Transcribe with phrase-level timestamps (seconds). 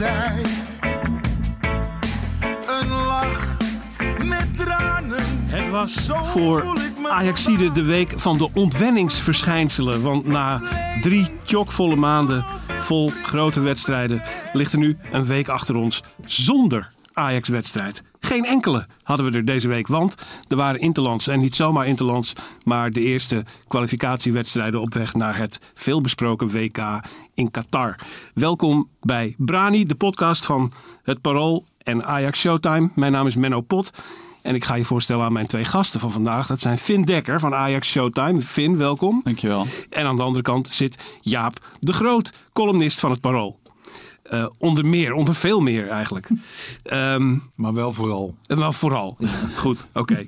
[0.00, 0.46] Tijd,
[2.66, 3.56] een lach
[4.24, 5.24] met tranen.
[5.46, 6.64] Het was Zo voor
[7.08, 10.02] Ajaxide de week van de ontwenningsverschijnselen.
[10.02, 10.60] Want na
[11.00, 14.22] drie chockvolle maanden vol grote wedstrijden
[14.52, 18.02] ligt er nu een week achter ons zonder Ajax-wedstrijd.
[18.30, 20.14] Geen enkele hadden we er deze week, want
[20.48, 22.32] er waren interlands en niet zomaar interlands,
[22.64, 26.78] maar de eerste kwalificatiewedstrijden op weg naar het veelbesproken WK
[27.34, 27.98] in Qatar.
[28.34, 30.72] Welkom bij Brani, de podcast van
[31.02, 32.90] het Parool en Ajax Showtime.
[32.94, 33.90] Mijn naam is Menno Pot.
[34.42, 36.46] En ik ga je voorstellen aan mijn twee gasten van vandaag.
[36.46, 38.40] Dat zijn Finn Dekker van Ajax Showtime.
[38.40, 39.20] Finn, welkom.
[39.24, 39.66] Dankjewel.
[39.90, 43.59] En aan de andere kant zit Jaap de Groot, columnist van het Parool.
[44.30, 46.28] Eh, onder meer, onder veel meer eigenlijk.
[46.82, 48.36] Ehm, Maar wel vooral.
[48.46, 49.16] en wel vooral.
[49.56, 50.26] Goed, oké.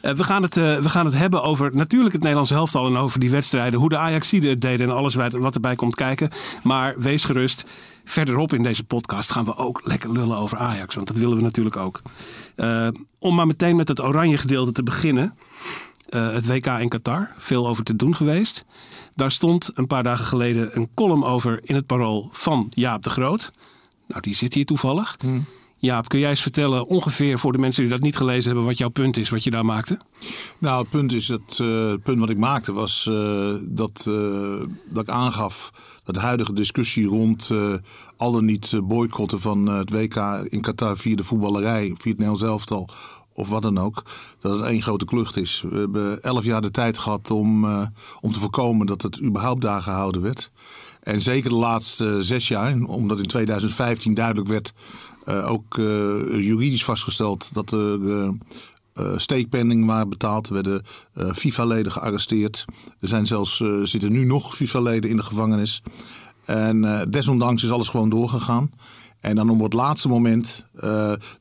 [0.00, 2.96] Eh, we, gaan het, eh, we gaan het hebben over natuurlijk het Nederlandse helftal en
[2.96, 3.80] over die wedstrijden.
[3.80, 6.30] Hoe de Ajaxiden het deden en alles wat erbij komt kijken.
[6.62, 7.64] Maar wees gerust,
[8.04, 10.94] verderop in deze podcast gaan we ook lekker lullen over Ajax.
[10.94, 12.02] Want dat willen we natuurlijk ook.
[12.56, 15.34] Eh, om maar meteen met het oranje gedeelte te beginnen.
[16.08, 18.64] Eh, het WK in Qatar, veel over te doen geweest.
[19.14, 23.10] Daar stond een paar dagen geleden een column over in het parool van Jaap de
[23.10, 23.52] Groot.
[24.08, 25.16] Nou, die zit hier toevallig.
[25.84, 28.78] Jaap, kun jij eens vertellen, ongeveer voor de mensen die dat niet gelezen hebben, wat
[28.78, 29.98] jouw punt is, wat je daar maakte?
[30.58, 34.60] Nou, het punt is dat eh, het punt wat ik maakte was eh, dat, eh,
[34.88, 35.72] dat ik aangaf
[36.04, 37.50] dat de huidige discussie rond
[38.16, 40.16] al dan niet boycotten van het WK
[40.48, 42.88] in Qatar via de voetballerij, via het Nederlands elftal
[43.34, 44.02] of wat dan ook,
[44.40, 45.64] dat het één grote klucht is.
[45.70, 47.86] We hebben elf jaar de tijd gehad om, uh,
[48.20, 50.50] om te voorkomen dat het überhaupt daar gehouden werd.
[51.02, 54.72] En zeker de laatste zes jaar, omdat in 2015 duidelijk werd,
[55.28, 55.74] uh, ook
[56.30, 58.34] juridisch vastgesteld dat er
[59.16, 60.46] steekpenning waren betaald.
[60.46, 60.82] Er werden
[61.34, 62.64] FIFA-leden gearresteerd.
[62.98, 65.82] Er zijn zelfs, zitten nu nog FIFA-leden in de gevangenis.
[66.44, 68.70] En desondanks is alles gewoon doorgegaan.
[69.24, 70.66] En dan op het laatste moment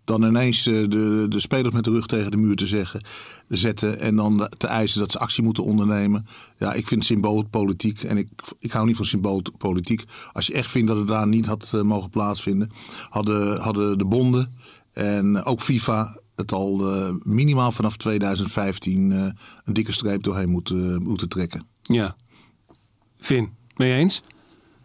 [0.03, 3.05] dan ineens de, de spelers met de rug tegen de muur te zeggen,
[3.47, 3.99] zetten.
[3.99, 6.25] En dan te eisen dat ze actie moeten ondernemen.
[6.57, 8.03] Ja, ik vind symboolpolitiek.
[8.03, 8.29] En ik,
[8.59, 10.03] ik hou niet van symboolpolitiek.
[10.31, 12.71] Als je echt vindt dat het daar niet had mogen plaatsvinden,
[13.09, 14.55] hadden, hadden de bonden
[14.94, 16.77] en ook FIFA het al
[17.23, 19.25] minimaal vanaf 2015 uh,
[19.65, 21.65] een dikke streep doorheen moeten, moeten trekken.
[21.81, 22.15] Ja.
[23.19, 24.23] Vin, mee eens?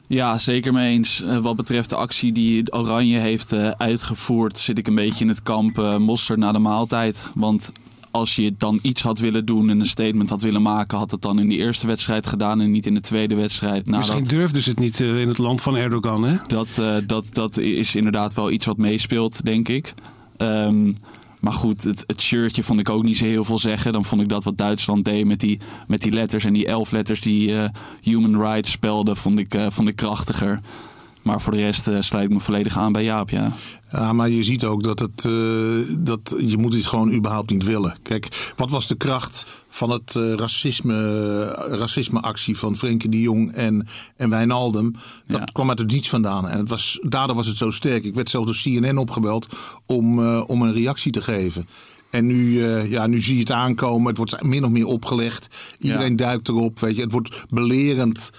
[0.08, 1.22] Ja, zeker mee eens.
[1.22, 5.42] Uh, wat betreft de actie die Oranje heeft uitgevoerd, zit ik een beetje in het
[5.42, 7.26] kamp mosterd na de maaltijd.
[7.34, 7.72] Want
[8.10, 11.22] als je dan iets had willen doen en een statement had willen maken, had het
[11.22, 13.86] dan in die eerste wedstrijd gedaan en niet in de tweede wedstrijd.
[13.86, 16.36] Nou, Misschien dat, durfden ze het niet in het land van Erdogan, hè?
[16.46, 16.68] Dat,
[17.06, 19.94] dat, dat is inderdaad wel iets wat meespeelt, denk ik.
[20.38, 20.96] Um,
[21.40, 23.92] maar goed, het, shirtje vond ik ook niet zo heel veel zeggen.
[23.92, 26.90] Dan vond ik dat wat Duitsland deed met die, met die letters en die elf
[26.90, 27.64] letters die uh,
[28.02, 30.60] Human Rights spelden, vond ik, uh, vond ik krachtiger.
[31.28, 33.52] Maar voor de rest uh, sluit ik me volledig aan bij Jaap, ja.
[33.92, 37.64] Ja, maar je ziet ook dat, het, uh, dat je moet het gewoon überhaupt niet
[37.64, 37.96] willen.
[38.02, 43.86] Kijk, wat was de kracht van het uh, racisme, racismeactie van Frenkie de Jong en,
[44.16, 44.92] en Wijnaldum?
[45.26, 45.44] Dat ja.
[45.44, 46.48] kwam uit het niets vandaan.
[46.48, 48.04] En het was, daardoor was het zo sterk.
[48.04, 49.46] Ik werd zelfs door CNN opgebeld
[49.86, 51.68] om, uh, om een reactie te geven.
[52.10, 54.08] En nu, uh, ja, nu zie je het aankomen.
[54.08, 55.46] Het wordt min of meer opgelegd.
[55.78, 56.16] Iedereen ja.
[56.16, 56.78] duikt erop.
[56.80, 57.02] Weet je.
[57.02, 58.30] Het wordt belerend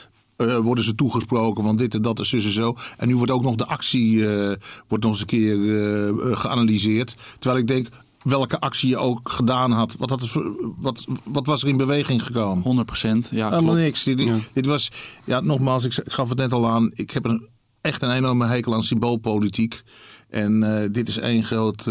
[0.42, 2.76] uh, worden ze toegesproken van dit en dat en zus en zo.
[2.98, 4.52] En nu wordt ook nog de actie uh,
[4.88, 7.16] wordt nog eens een keer uh, geanalyseerd.
[7.40, 7.88] Terwijl ik denk,
[8.24, 9.96] welke actie je ook gedaan had.
[9.98, 10.32] Wat, had het,
[10.78, 12.64] wat, wat was er in beweging gekomen?
[12.64, 13.50] 100 procent, ja.
[13.50, 14.04] Helemaal niks.
[14.04, 14.36] Dit, ja.
[14.52, 14.92] dit was,
[15.24, 16.92] ja, nogmaals, ik gaf het net al aan.
[16.94, 17.48] Ik heb een,
[17.82, 19.82] echt een enorme hekel aan symboolpolitiek.
[20.30, 21.88] En dit is één groot,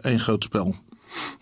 [0.00, 0.76] één groot spel.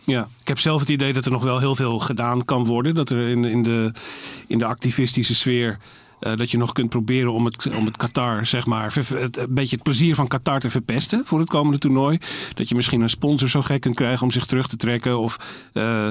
[0.04, 2.94] Ja, ik heb zelf het idee dat er nog wel heel veel gedaan kan worden.
[2.94, 3.92] Dat er in, in, de,
[4.46, 5.78] in de activistische sfeer
[6.20, 9.36] eh, dat je nog kunt proberen om het, om het Qatar, zeg maar, ver- het,
[9.36, 12.18] een beetje het plezier van Qatar te verpesten voor het komende toernooi.
[12.54, 15.18] Dat je misschien een sponsor zo gek kunt krijgen om zich terug te trekken.
[15.18, 15.36] Of
[15.72, 16.08] eh,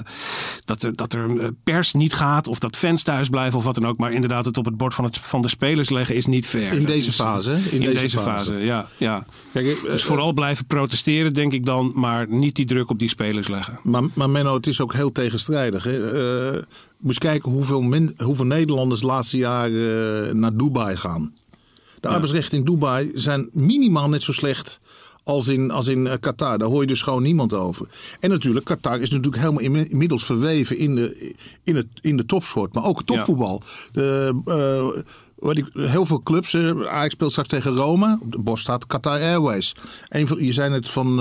[0.66, 2.48] dat, er, dat er eh, pers niet gaat.
[2.48, 3.98] Of dat fans thuis blijven of wat dan ook.
[3.98, 6.74] Maar inderdaad, het op het bord van, het, van de spelers leggen is niet fair.
[6.74, 7.52] In deze is- fase?
[7.72, 8.56] In, deze, fase.
[8.56, 8.88] ja.
[8.98, 9.26] ja.
[9.54, 11.92] Kijk, Dus vooral blijven protesteren, denk ik dan.
[11.96, 13.80] Maar niet die druk op die spelers leggen.
[13.84, 15.84] Maar, maar Menno, het is ook heel tegenstrijdig.
[15.84, 15.92] Hè?
[17.00, 17.84] Moet je kijken hoeveel,
[18.24, 21.34] hoeveel Nederlanders de laatste jaren eh, naar Dubai gaan.
[22.00, 24.80] De arbeidsrechten in Dubai zijn minimaal net zo slecht
[25.24, 26.58] als in, als in eh, Qatar.
[26.58, 27.88] Daar hoor je dus gewoon niemand over.
[28.20, 32.26] En natuurlijk, Qatar is natuurlijk helemaal inmi- inmiddels verweven in de, in het, in de
[32.26, 32.74] topsport.
[32.74, 33.62] Maar ook topvoetbal.
[33.92, 35.02] De, eh,
[35.36, 36.56] wat ik, heel veel clubs.
[36.56, 38.20] Ajax speelt straks tegen Rome.
[38.22, 39.76] Op de borst staat Qatar Airways.
[40.10, 41.16] Een van, je zei net van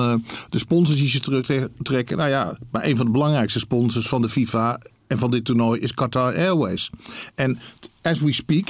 [0.49, 2.17] de sponsors die ze terugtrekken.
[2.17, 4.79] Nou ja, maar een van de belangrijkste sponsors van de FIFA
[5.09, 6.91] en van dit toernooi is Qatar Airways.
[7.35, 7.59] En
[8.03, 8.69] as we speak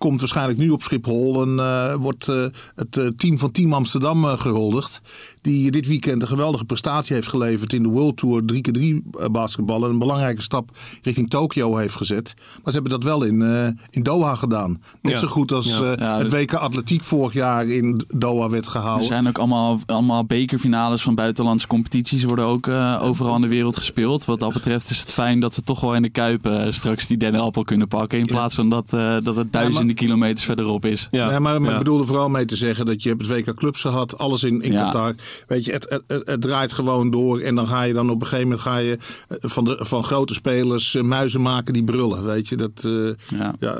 [0.00, 4.24] komt waarschijnlijk nu op Schiphol en eh, wordt eh, het eh, team van Team Amsterdam
[4.24, 5.00] eh, gehuldigd.
[5.42, 8.84] Die dit weekend een geweldige prestatie heeft geleverd in de World Tour 3x3
[9.30, 9.84] basketbal.
[9.84, 10.70] En een belangrijke stap
[11.02, 12.34] richting Tokio heeft gezet.
[12.36, 14.80] Maar ze hebben dat wel in, eh, in Doha gedaan.
[15.02, 15.18] Net Ja.
[15.18, 15.92] zo goed als Ja.
[15.92, 19.06] eh, Ja, het WK Atletiek vorig jaar in Doha werd Er gehouden.
[19.06, 23.76] zijn ook allemaal, allemaal bekerfinales van buitenlandse competities worden ook eh, overal in de wereld
[23.76, 24.24] gespeeld.
[24.24, 27.06] Wat dat betreft is het fijn dat we toch wel in de Kuip eh, straks
[27.06, 28.18] die derde appel kunnen pakken.
[28.18, 31.08] In plaats van dat, eh, dat het duizenden kilometers verderop is.
[31.10, 31.72] Ja, maar, maar ja.
[31.72, 34.42] ik bedoel er vooral mee te zeggen dat je hebt het WK Clubs gehad, alles
[34.44, 34.82] in, in Ja.
[34.84, 35.14] Qatar.
[35.46, 37.40] Weet je, het, het, het, het draait gewoon door.
[37.40, 38.98] En dan ga je dan op een gegeven moment ga je
[39.28, 42.24] eh, van, de, van grote spelers eh, muizen maken die brullen.
[42.24, 42.84] Weet je, dat.
[42.84, 43.54] eh, Ja.
[43.60, 43.78] ja,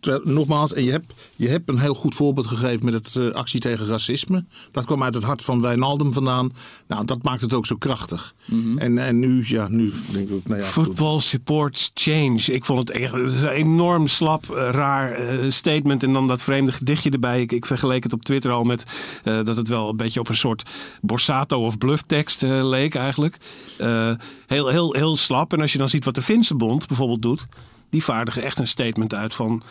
[0.00, 3.60] terwijl, nogmaals, en je hebt, je hebt een heel goed voorbeeld gegeven met het actie
[3.60, 4.44] tegen racisme.
[4.70, 6.52] Dat kwam uit het hart van Wijnaldum vandaan.
[6.86, 8.34] Nou, dat maakt het ook zo krachtig.
[8.44, 8.78] Mhm.
[8.78, 10.66] en, en nu, ja, nu denk ik ook, nou ja.
[10.66, 12.40] Football supports change.
[12.52, 15.18] Ik vond het echt het een enorm slap, raar
[15.48, 16.02] statement.
[16.02, 17.40] En dan dat vreemde gedichtje erbij.
[17.40, 18.84] Ik, ik vergeleek het op Twitter al met
[19.24, 20.62] eh, dat het wel een beetje op een soort
[21.00, 23.36] Borsato of blufftekst eh, leek eigenlijk.
[23.78, 24.12] Eh,
[24.46, 25.52] heel, heel, heel slap.
[25.52, 27.44] En als je dan ziet wat de Finse Bond bijvoorbeeld doet.
[27.90, 29.62] Die vaardigen echt een statement uit van...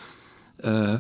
[0.58, 0.94] eh,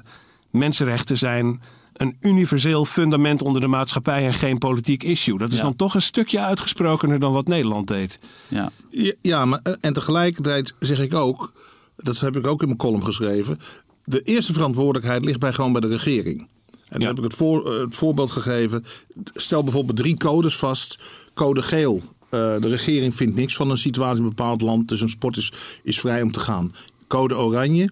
[0.51, 1.61] mensenrechten zijn
[1.93, 5.37] een universeel fundament onder de maatschappij en geen politiek issue.
[5.37, 5.61] Dat is Ja.
[5.63, 8.19] dan toch een stukje uitgesprokener dan wat Nederland deed.
[8.47, 8.71] Ja.
[8.89, 11.51] Ja, ja, maar en tegelijkertijd zeg ik ook,
[11.95, 13.59] dat heb ik ook in mijn column geschreven.
[14.03, 16.47] De eerste verantwoordelijkheid ligt bij gewoon bij de regering.
[16.89, 18.85] En dan heb ik het, voor, eh, het voorbeeld gegeven.
[19.33, 20.99] Stel bijvoorbeeld drie codes vast.
[21.33, 22.01] Code geel.
[22.29, 24.87] eh, de regering vindt niks van een situatie in een bepaald land.
[24.87, 25.53] Dus een sport is,
[25.83, 26.73] is vrij om te gaan.
[27.07, 27.89] Code oranje.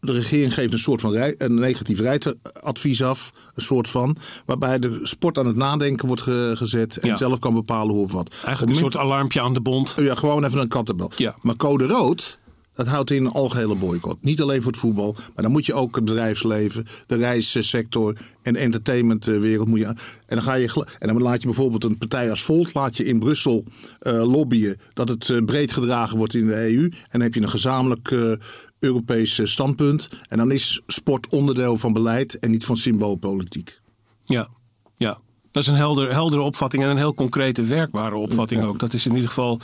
[0.00, 3.32] De regering geeft een soort van rij, een negatief rijadvies af.
[3.54, 4.16] Een soort van.
[4.46, 6.96] Waarbij de sport aan het nadenken wordt ge- gezet.
[6.96, 7.16] En Ja.
[7.16, 8.30] zelf kan bepalen hoe of wat.
[8.44, 9.94] Eigenlijk een soort alarmpje aan de bond.
[9.96, 11.12] ja, gewoon even een kattenbel.
[11.16, 11.34] Ja.
[11.42, 12.38] Maar code rood,
[12.74, 14.24] dat houdt in een algehele boycott.
[14.24, 18.52] Niet alleen voor het voetbal, maar dan moet je ook het bedrijfsleven, de reissector en
[18.52, 19.68] de entertainmentwereld.
[19.68, 19.96] Moet je, en,
[20.26, 23.18] dan ga je, en dan laat je bijvoorbeeld een partij als Volt laat je in
[23.18, 23.64] Brussel
[23.98, 26.82] eh, lobbyen dat het eh, breed gedragen wordt in de EU.
[26.82, 28.32] En dan heb je een gezamenlijk eh,
[28.78, 30.08] Europees standpunt.
[30.28, 33.80] En dan is sport onderdeel van beleid en niet van symboolpolitiek.
[34.24, 34.48] Ja,
[34.96, 35.18] ja.
[35.52, 38.78] Dat is een helder, heldere opvatting en een heel concrete, werkbare opvatting ook.
[38.78, 39.60] Dat is in ieder geval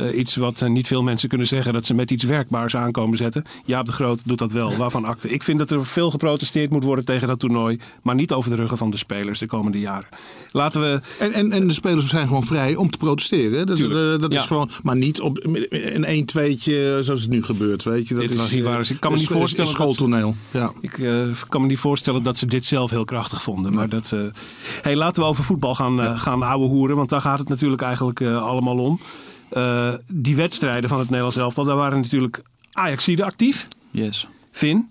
[0.00, 1.72] eh, iets wat eh, niet veel mensen kunnen zeggen.
[1.72, 3.42] Dat ze met iets werkbaars aankomen zetten.
[3.64, 4.76] Jaap de Groot doet dat wel.
[4.76, 5.28] Waarvan akte.
[5.28, 7.78] Ik vind dat er veel geprotesteerd moet worden tegen dat toernooi.
[8.02, 10.08] Maar niet over de ruggen van de spelers de komende jaren.
[10.52, 11.00] Laten we...
[11.18, 13.66] En, en, en de spelers zijn gewoon vrij om te protesteren.
[13.66, 14.38] Dat, dat, dat Ja.
[14.38, 15.38] is gewoon, maar niet op
[15.70, 17.82] een 1 tweetje zoals het nu gebeurt.
[17.84, 18.14] Weet je.
[18.14, 18.80] Dat Dit is, niet waar.
[18.80, 20.34] eh, ik kan me is- niet voorstellen Is dat- schooltoneel.
[20.50, 20.72] Ja.
[20.80, 20.90] Ik
[21.48, 23.74] kan me niet voorstellen dat ze dit zelf heel krachtig vonden.
[23.74, 24.14] Maar dat,
[24.82, 26.96] hey, laten we over voetbal gaan, eh gaan ouwe hoeren.
[26.96, 29.00] Want daar gaat het natuurlijk eigenlijk allemaal om.
[29.50, 32.42] Eh, die wedstrijden van het Nederlands elftal, daar waren natuurlijk
[32.72, 33.68] Ajaxide actief.
[33.90, 34.26] Yes.
[34.50, 34.88] Finn,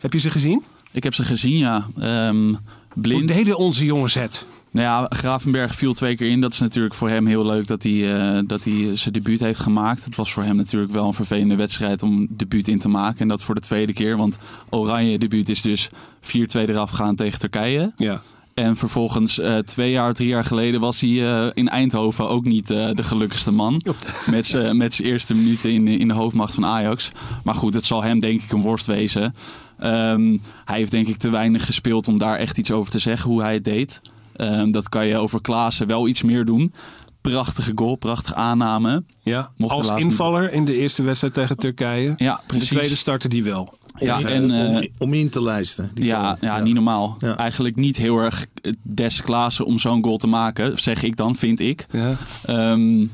[0.00, 0.62] heb je ze gezien?
[0.92, 1.86] Ik heb ze gezien, ja.
[1.94, 2.58] Hoe
[2.94, 3.28] blind.
[3.28, 4.46] deden onze jongens het?
[4.70, 6.40] Nou ja, Gravenberg viel twee keer in.
[6.40, 9.60] Dat is natuurlijk voor hem heel leuk dat hij, eh, dat hij zijn debuut heeft
[9.60, 10.04] gemaakt.
[10.04, 13.20] Het was voor hem natuurlijk wel een vervelende wedstrijd om debuut in te maken.
[13.20, 14.16] En dat voor de tweede keer.
[14.16, 15.88] Want Oranje debuut is dus
[16.20, 17.92] 4-2 eraf gaan tegen Turkije.
[17.96, 18.22] Ja.
[18.58, 22.70] En vervolgens eh, twee jaar, drie jaar geleden was hij eh, in Eindhoven ook niet
[22.70, 23.82] eh, de gelukkigste man.
[24.30, 27.10] Met zijn met zijn eerste minuten in, in de hoofdmacht van Ajax.
[27.44, 29.34] Maar goed, het zal hem denk ik een worst wezen.
[29.78, 33.30] Ehm, hij heeft denk ik te weinig gespeeld om daar echt iets over te zeggen
[33.30, 34.00] hoe hij het deed.
[34.36, 36.72] Ehm, dat kan je over Klaassen wel iets meer doen.
[37.20, 39.04] Prachtige goal, prachtige aanname.
[39.22, 39.50] Ja.
[39.56, 40.04] Mocht Als niet.
[40.04, 42.14] invaller in de eerste wedstrijd tegen Turkije.
[42.16, 42.68] Ja, De precies.
[42.68, 43.78] tweede startte die wel.
[43.98, 45.90] Ja, Om- en, eh, om, om in te lijsten.
[45.94, 47.16] die Ja, ja, niet normaal.
[47.18, 47.36] Ja.
[47.36, 48.46] Eigenlijk niet heel erg
[48.82, 51.86] des Klaassen om zo'n goal te maken, zeg ik dan, vind ik.
[51.92, 52.16] Ja.
[52.44, 53.06] Ehm,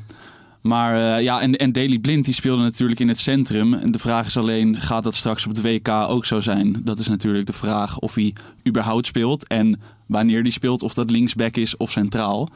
[0.61, 3.73] Maar eh, ja, en, en Daley Blind die speelde natuurlijk in het centrum.
[3.73, 6.81] En de vraag is alleen, gaat dat straks op het WK ook zo zijn?
[6.83, 8.33] Dat is natuurlijk de vraag of hij
[8.67, 9.47] überhaupt speelt.
[9.47, 12.49] En wanneer hij speelt, of dat linksback is of centraal.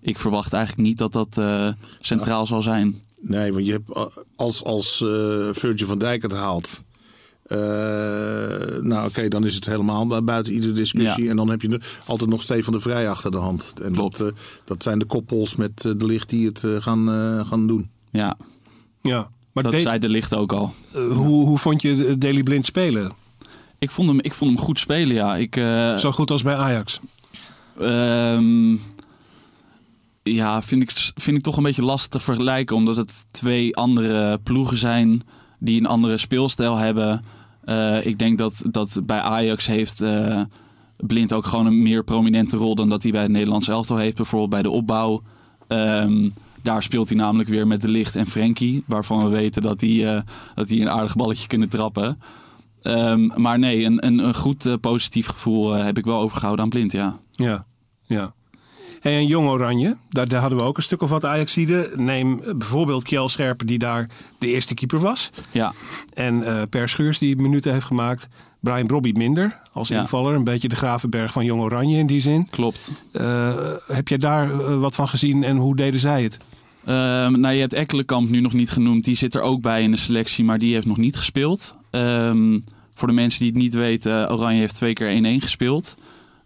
[0.00, 1.68] Ik verwacht eigenlijk niet dat dat eh,
[2.00, 3.00] centraal zal zijn.
[3.20, 4.96] Nee, want je hebt als, als
[5.52, 6.82] Virgil van Dijk het haalt.
[7.42, 7.58] Eh,
[8.80, 11.24] nou, oké, dan is het helemaal bu- buiten iedere discussie.
[11.24, 11.30] Ja.
[11.30, 13.72] En dan heb je altijd nog Stefan de Vrij achter de hand.
[13.82, 14.18] En Klopt.
[14.18, 14.34] Dat, eh,
[14.64, 17.90] dat zijn de koppels met eh, de licht die het gaan, eh, gaan doen.
[18.10, 18.36] Ja,
[19.02, 19.30] Ja.
[19.52, 20.74] Maar dat deed- zei de licht ook al.
[20.92, 23.12] hoe, hoe vond je Daley Blind spelen?
[23.78, 25.36] Ik vond hem, ik vond hem goed spelen, ja.
[25.36, 27.00] Ik, eh, Zo goed als bij Ajax.
[27.78, 28.74] Ehm,
[30.22, 32.76] ja, vind ik, vind ik toch een beetje lastig te vergelijken.
[32.76, 35.22] Omdat het twee andere ploegen zijn
[35.62, 37.24] die een andere speelstijl hebben.
[37.64, 40.40] Eh, ik denk dat, dat bij Ajax heeft eh,
[40.96, 44.16] Blind ook gewoon een meer prominente rol dan dat hij bij het Nederlands elftal heeft.
[44.16, 45.22] Bijvoorbeeld bij de opbouw.
[45.68, 46.28] Ehm,
[46.62, 48.82] daar speelt hij namelijk weer met De Licht en Frenkie.
[48.86, 50.22] Waarvan we weten dat die, eh,
[50.54, 52.20] dat die een aardig balletje kunnen trappen.
[52.82, 56.92] Ehm, maar nee, een, een, een goed positief gevoel heb ik wel overgehouden aan Blind,
[56.92, 57.18] ja.
[57.30, 57.66] Ja,
[58.06, 58.34] ja.
[59.02, 62.04] En jong Oranje, daar, daar hadden we ook een stuk of wat Ajaxiden.
[62.04, 65.30] Neem eh, bijvoorbeeld Kjell Scherpen, die daar de eerste keeper was.
[65.50, 65.72] Ja,
[66.14, 68.28] En eh Per Schuurs, die minuten heeft gemaakt.
[68.60, 70.00] Brian Brobby minder als Ja.
[70.00, 70.34] invaller.
[70.34, 72.48] Een beetje de Gravenberg van Jong Oranje in die zin.
[72.50, 72.92] klopt.
[73.12, 73.52] Eh,
[73.86, 76.36] heb jij daar wat van gezien en hoe deden zij het?
[76.84, 79.04] Ehm, nou, je hebt Ekkelenkamp nu nog niet genoemd.
[79.04, 81.74] Die zit er ook bij in de selectie, maar die heeft nog niet gespeeld.
[81.90, 82.58] Ehm,
[82.94, 85.96] voor de mensen die het niet weten, Oranje heeft twee keer 1-1 gespeeld.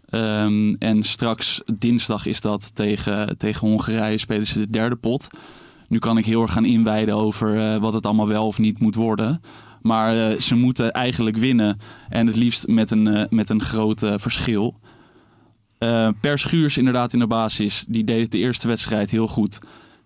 [0.09, 5.27] Ehm, en straks dinsdag is dat tegen, tegen Hongarije spelen ze de derde pot.
[5.87, 8.79] Nu kan ik heel erg gaan inwijden over eh, wat het allemaal wel of niet
[8.79, 9.41] moet worden.
[9.81, 11.79] Maar eh, ze moeten eigenlijk winnen.
[12.09, 14.79] En het liefst met een, eh, met een groot verschil.
[16.21, 17.85] Per Schuurs inderdaad in de basis.
[17.87, 19.59] Die deed de eerste wedstrijd heel goed.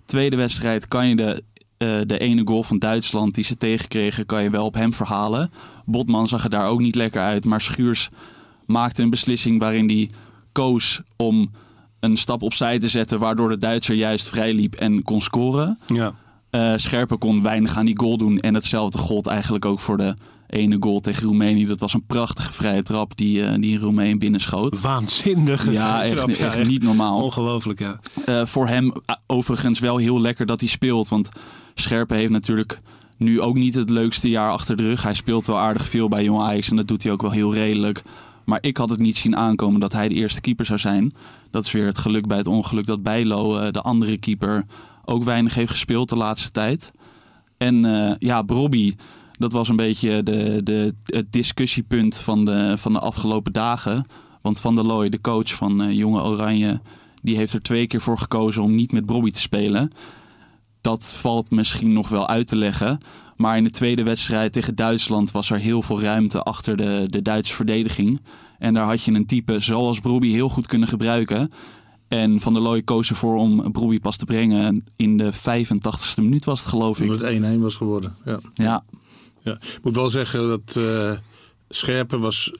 [0.05, 1.43] Tweede wedstrijd kan je de,
[2.05, 4.25] de ene goal van Duitsland die ze tegenkregen...
[4.25, 5.51] kan je wel op hem verhalen.
[5.85, 7.45] Botman zag er daar ook niet lekker uit.
[7.45, 8.09] Maar Schuurs
[8.71, 10.09] maakte een beslissing waarin hij
[10.51, 11.51] koos om
[11.99, 13.19] een stap opzij te zetten...
[13.19, 15.77] waardoor de Duitser juist vrij liep en kon scoren.
[15.87, 16.13] Ja.
[16.49, 18.39] Eh Scherpen kon weinig aan die goal doen.
[18.39, 20.15] En hetzelfde gold eigenlijk ook voor de
[20.49, 21.63] ene goal tegen Roemenië.
[21.63, 24.81] Dat was een prachtige vrije trap die, eh, die een Roemeen binnenschoot.
[24.81, 26.29] Waanzinnige Ja, vrije echt, trap.
[26.29, 27.23] echt niet normaal.
[27.23, 27.99] Ongelooflijk, ja.
[28.25, 28.93] Eh, voor hem
[29.27, 31.09] overigens wel heel lekker dat hij speelt.
[31.09, 31.29] Want
[31.75, 32.79] Scherpen heeft natuurlijk
[33.17, 35.03] nu ook niet het leukste jaar achter de rug.
[35.03, 37.53] Hij speelt wel aardig veel bij Jong Ajax en dat doet hij ook wel heel
[37.53, 38.01] redelijk.
[38.45, 41.13] Maar ik had het niet zien aankomen dat hij de eerste keeper zou zijn.
[41.51, 44.65] Dat is weer het geluk bij het ongeluk dat Bijlo, eh, de andere keeper,
[45.05, 46.91] ook weinig heeft gespeeld de laatste tijd.
[47.57, 48.95] En eh, ja, Brobby,
[49.31, 54.05] dat was een beetje de, de, het discussiepunt van de, van de afgelopen dagen.
[54.41, 56.79] Want Van der Looy, de coach van eh, Jonge Oranje,
[57.21, 59.91] die heeft er twee keer voor gekozen om niet met Brobby te spelen.
[60.81, 62.99] Dat valt misschien nog wel uit te leggen.
[63.35, 67.21] Maar in de tweede wedstrijd tegen Duitsland was er heel veel ruimte achter de, de
[67.21, 68.21] Duitse verdediging.
[68.59, 71.51] En daar had je een type zoals Brobby heel goed kunnen gebruiken.
[72.07, 74.85] En Van der Looy koos ervoor om Brobby pas te brengen.
[74.95, 77.11] In de 85ste minuut was het geloof ik.
[77.11, 78.15] Omdat het 1-1 was geworden.
[78.25, 78.39] Ja.
[78.53, 78.83] Ja,
[79.43, 79.51] Ja.
[79.53, 81.11] Ik moet wel zeggen dat eh
[81.69, 82.53] Scherpen was...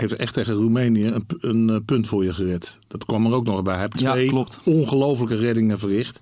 [0.00, 2.78] heeft echt tegen Roemenië een, een eh, punt voor je gered.
[2.88, 3.72] Dat kwam er ook nog bij.
[3.74, 4.60] Hij heeft Ja, twee klopt.
[4.64, 6.20] ongelofelijke reddingen verricht.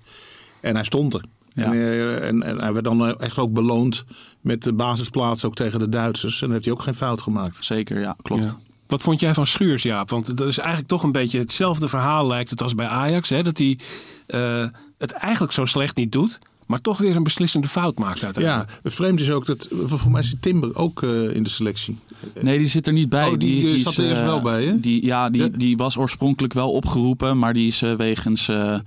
[0.61, 1.23] En hij stond er.
[1.53, 1.63] Ja.
[1.63, 4.03] En, eh, en, en hij werd dan eh, echt ook beloond
[4.41, 6.33] met de basisplaats ook tegen de Duitsers.
[6.33, 7.57] En dan heeft hij ook geen fout gemaakt.
[7.65, 7.99] zeker.
[7.99, 8.43] Ja, klopt.
[8.43, 8.57] Ja.
[8.87, 10.09] Wat vond jij van Schuurs, Jaap?
[10.09, 13.29] Want dat is eigenlijk toch een beetje hetzelfde verhaal lijkt het als bij Ajax.
[13.29, 13.43] Hè?
[13.43, 13.79] Dat hij
[14.27, 14.65] eh,
[14.97, 16.39] het eigenlijk zo slecht niet doet,
[16.69, 18.79] maar toch weer een beslissende fout maakt Ja, uiteindelijk.
[18.83, 19.67] het vreemd is ook dat...
[19.71, 21.97] Voor mij zit Timber ook eh, in de selectie.
[22.41, 23.27] Nee, die zit er niet bij.
[23.29, 24.79] Oh, die, is, zat er eerst eh, wel bij, hè?
[24.79, 25.47] Die, ja, die, Ja.
[25.47, 28.79] die was oorspronkelijk wel opgeroepen, maar die is eh, wegens eh,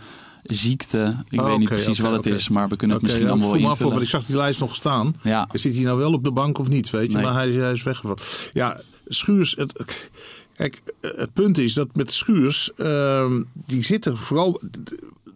[0.43, 1.17] ziekte.
[1.29, 3.31] Ik Oh, weet niet oké, precies wat het is, maar we kunnen het misschien ja,
[3.33, 3.91] allemaal wel af, invullen.
[3.93, 5.15] want ik zag die lijst nog staan.
[5.23, 5.49] Ja.
[5.53, 7.17] Zit hij nou wel op de bank of niet, weet je?
[7.17, 7.25] Nee.
[7.27, 8.19] Maar hij, hij is weggevallen.
[8.53, 9.55] Ja, Schuurs...
[9.59, 10.11] Het,
[10.55, 12.71] kijk, het punt is dat met Schuurs...
[12.77, 14.61] ehm, die zit er vooral...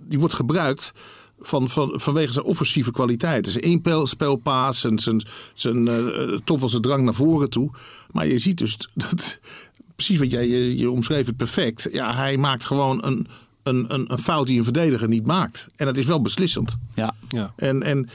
[0.09, 0.93] Die wordt gebruikt...
[1.41, 3.53] Van, van, vanwege zijn offensieve kwaliteiten.
[3.53, 5.25] Zijn inspelpaas en zijn,
[5.55, 7.71] zijn eh, toch wel zijn drang naar voren toe.
[8.11, 9.41] Maar je ziet dus dat...
[9.95, 11.89] Precies wat jij, je, je omschreef het perfect.
[11.93, 13.27] Ja, hij maakt gewoon een,
[13.63, 15.69] een, een, een fout die een verdediger niet maakt.
[15.77, 16.77] En dat is wel beslissend.
[16.95, 17.53] Ja, Ja.
[17.57, 18.09] En, en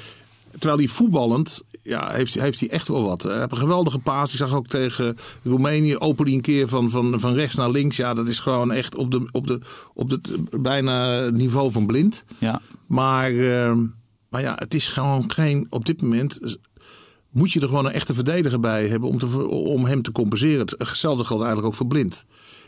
[0.52, 3.24] terwijl hij voetballend, ja, heeft, heeft hij echt wel wat.
[3.24, 4.32] Hij heeft een geweldige paas.
[4.32, 7.96] Ik zag ook tegen Roemenië open die een keer van, van, van rechts naar links.
[7.96, 9.60] Ja, dat is gewoon echt op, de, op, de,
[9.94, 10.30] op het
[10.62, 12.24] bijna het niveau van blind.
[12.38, 13.78] ja, Maar, eh,
[14.30, 16.40] maar ja, het is gewoon geen, op dit moment
[17.32, 20.68] moet je er gewoon een echte verdediger bij hebben om, te, om hem te compenseren.
[20.78, 22.26] Hetzelfde geldt eigenlijk ook voor blind.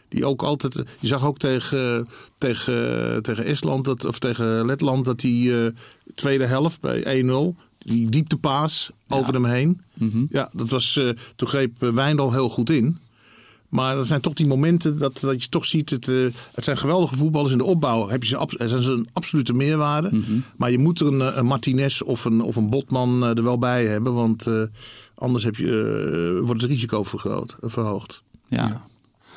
[0.08, 0.84] Die ook altijd.
[1.00, 5.72] Je zag ook tegen, tegen, tegen Estland dat, of tegen Letland dat die eh,
[6.14, 7.60] tweede helft bij 1-0.
[7.86, 9.82] Die dieptepaas over hem heen.
[10.30, 10.98] Ja, dat was.
[10.98, 12.98] eh, toen greep eh, Wijndal heel goed in.
[13.70, 15.90] Maar er zijn toch die momenten dat, dat je toch ziet.
[15.90, 16.16] Het, eh,
[16.54, 18.08] het zijn geweldige voetballers in de opbauw.
[18.08, 20.22] Heb je ze, abs- er zijn ze een absolute meerwaarde.
[20.58, 23.86] Maar je moet er een, een Martinez of een, of een Botman er wel bij
[23.86, 24.14] hebben.
[24.14, 24.62] Want eh,
[25.16, 28.22] anders heb je, wordt het risico vergroot, verhoogd.
[28.48, 28.86] Ja.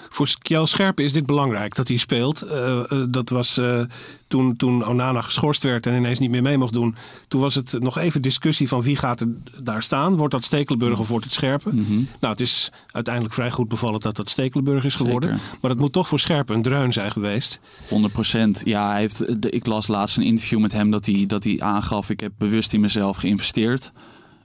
[0.08, 2.42] Voor Kjell Scherpen is dit belangrijk dat hij speelt.
[2.42, 3.80] Eh, eh, dat was eh,
[4.28, 6.96] toen, toen Onana geschorst werd en ineens niet meer mee mocht doen.
[7.28, 9.28] Toen was het nog even discussie van wie gaat er
[9.62, 10.16] daar staan.
[10.16, 11.76] Wordt dat Stekelenburg of wordt het Scherpen?
[12.20, 15.30] Nou, het is uiteindelijk vrij goed bevallen dat dat Stekelenburg is geworden.
[15.38, 15.58] Zeker.
[15.60, 17.58] Maar het moet toch voor Scherpen een dreun zijn geweest.
[17.88, 18.62] 100%.
[18.64, 21.60] Ja, hij heeft, de- ik las laatst een interview met hem dat hij, dat hij
[21.60, 23.92] aangaf: ik heb bewust in mezelf geïnvesteerd.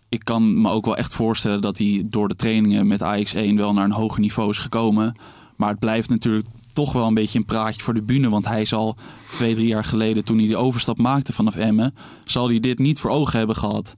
[0.10, 3.74] Ik kan me ook wel echt voorstellen dat hij door de trainingen met AX1 wel
[3.74, 5.16] naar een hoger niveau is gekomen.
[5.62, 8.30] Maar het blijft natuurlijk toch wel een beetje een praatje voor de bühne.
[8.30, 8.96] Want hij zal
[9.32, 11.94] twee, drie jaar geleden, toen hij de overstap maakte vanaf Emmen,
[12.26, 13.94] zal hij dit niet voor ogen hebben gehad.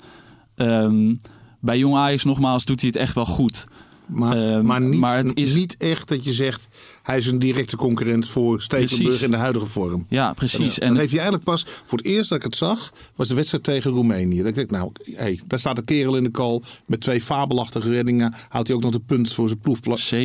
[0.55, 1.15] Ehm,
[1.59, 3.63] bij Jong Ajax nogmaals doet hij het echt wel goed.
[4.07, 6.67] Maar, Ehm, maar, niet, maar het is- niet echt dat je zegt.
[7.03, 9.21] Hij is een directe concurrent voor Stekelenburg Precies.
[9.25, 10.05] in de huidige vorm.
[10.09, 10.79] Ja, precies.
[10.79, 13.33] En dat heeft hij eigenlijk pas voor het eerst dat ik het zag, was de
[13.35, 14.37] wedstrijd tegen Roemenië.
[14.37, 17.89] Dat ik dacht, nou, hey, daar staat een kerel in de kool met twee fabelachtige
[17.89, 18.33] reddingen.
[18.49, 19.77] Houdt hij ook nog de punt voor zijn ploeg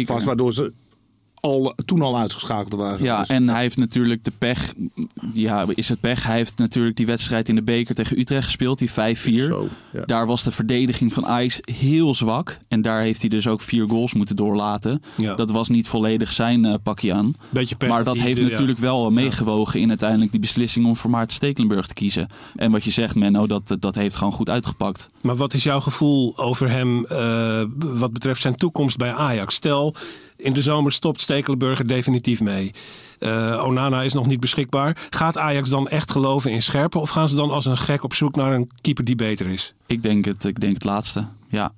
[0.07, 0.73] vast, waardoor ze
[1.41, 3.03] al, toen al uitgeschakeld waren.
[3.03, 4.75] Ja, Dus, en hij heeft natuurlijk de pech.
[5.33, 6.25] Ja, is het pech?
[6.25, 8.93] Hij heeft natuurlijk die wedstrijd in de beker tegen Utrecht gespeeld, die 5-4.
[9.47, 10.03] Zo, ja.
[10.07, 12.59] Daar was de verdediging van Ajax heel zwak.
[12.69, 15.03] En daar heeft hij dus ook vier goals moeten doorlaten.
[15.17, 15.35] Ja.
[15.35, 17.35] Dat was niet volledig zijn eh, pakje aan.
[17.51, 21.11] Beetje pech maar dat heeft de- natuurlijk wel meegewogen in uiteindelijk die beslissing om voor
[21.11, 22.29] Maarten Stekelenburg te kiezen.
[22.57, 25.07] En wat je zegt, Menno, dat, dat heeft gewoon goed uitgepakt.
[25.21, 29.55] Maar wat is jouw gevoel over hem eh, wat betreft zijn toekomst bij Ajax?
[29.55, 29.95] Stel,
[30.39, 32.71] in de zomer stopt Stekelenburg er definitief mee.
[33.19, 35.07] Eh, Onana is nog niet beschikbaar.
[35.11, 37.01] Gaat Ajax dan echt geloven in Scherpen?
[37.01, 39.75] Of gaan ze dan als een gek op zoek naar een keeper die beter is?
[39.87, 41.27] Ik denk het, ik denk het laatste.
[41.49, 41.73] Ja.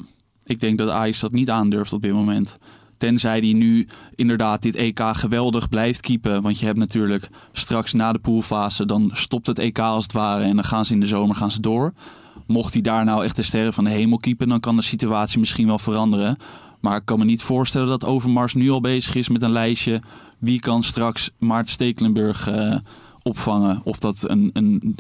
[0.45, 2.59] Ik denk dat Ajax dat niet aandurft op dit moment.
[2.97, 6.43] Tenzij die nu inderdaad dit EK geweldig blijft keepen.
[6.43, 10.45] Want je hebt natuurlijk straks na de poolfase, dan stopt het EK als het ware.
[10.45, 11.93] En dan gaan ze in de zomer gaan ze door.
[12.47, 15.39] Mocht hij daar nou echt de sterren van de hemel keepen, dan kan de situatie
[15.39, 16.37] misschien wel veranderen.
[16.81, 20.03] Maar ik kan me niet voorstellen dat Overmars nu al bezig is met een lijstje.
[20.39, 22.77] Wie kan straks Maarten Stekelenburg eh,
[23.23, 23.81] opvangen?
[23.85, 24.97] Of dat een, een,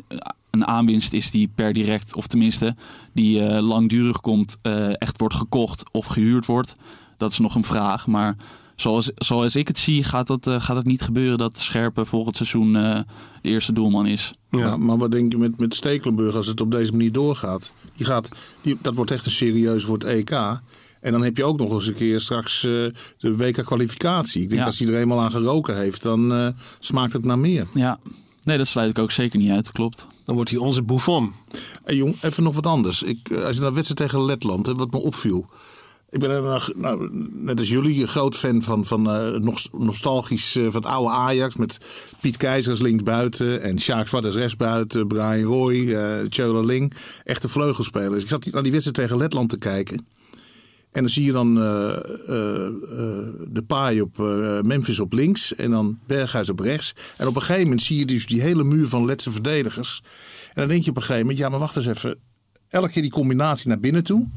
[0.50, 2.74] een aanwinst is die per direct, of tenminste
[3.12, 6.72] die eh, langdurig komt, eh, echt wordt gekocht of gehuurd wordt.
[7.16, 8.06] Dat is nog een vraag.
[8.06, 8.36] Maar
[8.76, 12.76] zoals, zoals ik het zie, gaat, dat, gaat het niet gebeuren dat Scherpen volgend seizoen
[12.76, 13.00] eh,
[13.42, 14.32] de eerste doelman is.
[14.50, 17.72] Ja, maar wat denk je met, met Stekelenburg als het op deze manier doorgaat?
[17.96, 18.28] Die gaat
[18.60, 20.60] die, dat wordt echt een serieus voor het EK.
[21.00, 22.70] En dan heb je ook nog eens een keer straks eh,
[23.18, 24.42] de WK-kwalificatie.
[24.42, 24.66] Ik denk Ja.
[24.66, 27.66] als hij er eenmaal aan geroken heeft, dan eh, smaakt het naar meer.
[27.74, 27.98] Ja,
[28.44, 29.72] nee, dat sluit ik ook zeker niet uit.
[29.72, 30.06] Klopt.
[30.24, 31.32] Dan wordt hij onze Buffon.
[31.84, 33.02] Hey jong, even nog wat anders.
[33.02, 35.46] Ik, eh, als je naar de wedstrijd tegen Letland, hè, wat me opviel.
[36.10, 36.42] Ik ben
[36.76, 41.10] nou, net als jullie een groot fan van, van eh, nog, nostalgisch van het oude
[41.10, 41.54] Ajax.
[41.56, 41.78] Met
[42.20, 45.06] Piet Keizer als linksbuiten en Sjaak Zwart als rechtsbuiten.
[45.06, 46.92] Brian Roy, eh Tjöla Ling.
[47.24, 48.22] Echte vleugelspelers.
[48.22, 50.06] Ik zat die- naar die wedstrijd tegen Letland te kijken.
[50.92, 51.90] En dan zie je dan eh,
[52.28, 52.72] eh, eh,
[53.48, 54.18] de paai op
[54.62, 56.94] Memphis op links en dan Berghuis op rechts.
[57.16, 60.02] En op een gegeven moment zie je dus die hele muur van Letse verdedigers.
[60.48, 62.18] En dan denk je op een gegeven moment, ja maar wacht eens even.
[62.68, 64.28] Elke keer die combinatie naar binnen toe.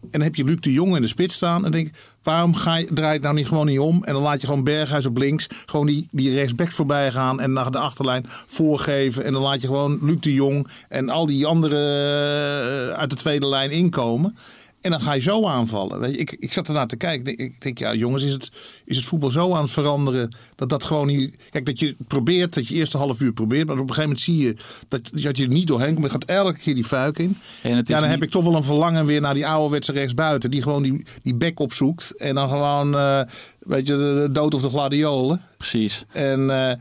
[0.00, 1.64] En dan heb je Luc de Jong in de spits staan.
[1.64, 1.90] En denk
[2.22, 4.04] waarom ga je, draai nou niet gewoon niet om?
[4.04, 5.46] En dan laat je gewoon Berghuis op links.
[5.66, 7.40] Gewoon die, die rechtsback voorbij gaan.
[7.40, 9.24] En naar de achterlijn voorgeven.
[9.24, 13.46] En dan laat je gewoon Luc de Jong en al die anderen uit de tweede
[13.46, 14.36] lijn inkomen.
[14.84, 16.00] En dan ga je zo aanvallen.
[16.00, 17.38] Weet je, ik, ik zat ernaar te kijken.
[17.38, 18.50] Ik denk, ja jongens, is het,
[18.84, 21.36] is het voetbal zo aan het veranderen dat dat gewoon niet...
[21.50, 23.66] Kijk, dat je probeert, dat je eerst een half uur probeert.
[23.66, 24.56] Maar op een gegeven moment zie je
[24.88, 26.04] dat, dat je er niet doorheen komt.
[26.04, 27.36] Je gaat elke keer die fuik in.
[27.62, 29.92] En het is ja, dan heb ik toch wel een verlangen weer naar die ouderwetse
[29.92, 30.50] rechtsbuiten.
[30.50, 32.16] Die gewoon die, die bek opzoekt.
[32.16, 33.20] En dan gewoon, eh,
[33.58, 35.40] weet je, de, de dood of de gladiolen.
[35.56, 36.04] Precies.
[36.12, 36.76] En eh,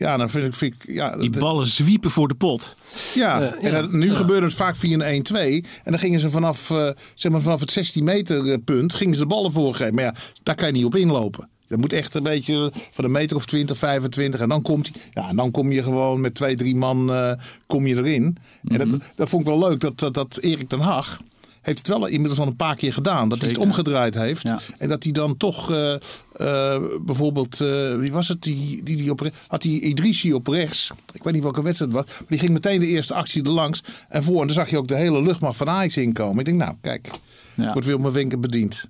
[0.00, 0.54] ja, dan vind ik...
[0.54, 2.74] Vind ik ja, Die de- ballen zwiepen voor de pot.
[3.14, 3.80] ja, Eh, en ja.
[3.80, 5.64] dan- nu gebeurde het vaak via een 1-2.
[5.84, 9.20] En dan gingen ze vanaf, eh, zeg maar vanaf het 16 meter punt gingen ze
[9.20, 9.94] de ballen voorgeven.
[9.94, 11.48] Maar ja, daar kan je niet op inlopen.
[11.66, 14.40] Dat moet echt een beetje van een meter of 20, 25.
[14.40, 15.02] En dan komt hij.
[15.22, 17.32] Ja, en dan kom je gewoon met twee, drie man eh,
[17.66, 18.36] kom je erin.
[18.68, 18.90] En Mhm.
[18.90, 21.20] dat, dat vond ik wel leuk dat, dat, dat Erik ten Hag
[21.60, 23.28] heeft het wel inmiddels al een paar keer gedaan.
[23.28, 24.42] Dat hij het omgedraaid heeft.
[24.48, 24.60] Ja.
[24.78, 25.94] En dat hij dan toch eh,
[26.40, 28.42] eh, bijvoorbeeld, eh, wie was het?
[28.42, 30.90] Die, die, die op, had hij Idrissi op rechts.
[31.12, 32.18] Ik weet niet welke wedstrijd het was.
[32.18, 34.40] Maar die ging meteen de eerste actie er langs en voor.
[34.40, 36.38] En dan zag je ook de hele luchtmacht van Ajax inkomen.
[36.38, 37.10] Ik denk, nou, kijk,
[37.54, 37.72] Ja.
[37.72, 38.84] wordt weer op mijn wenken bediend.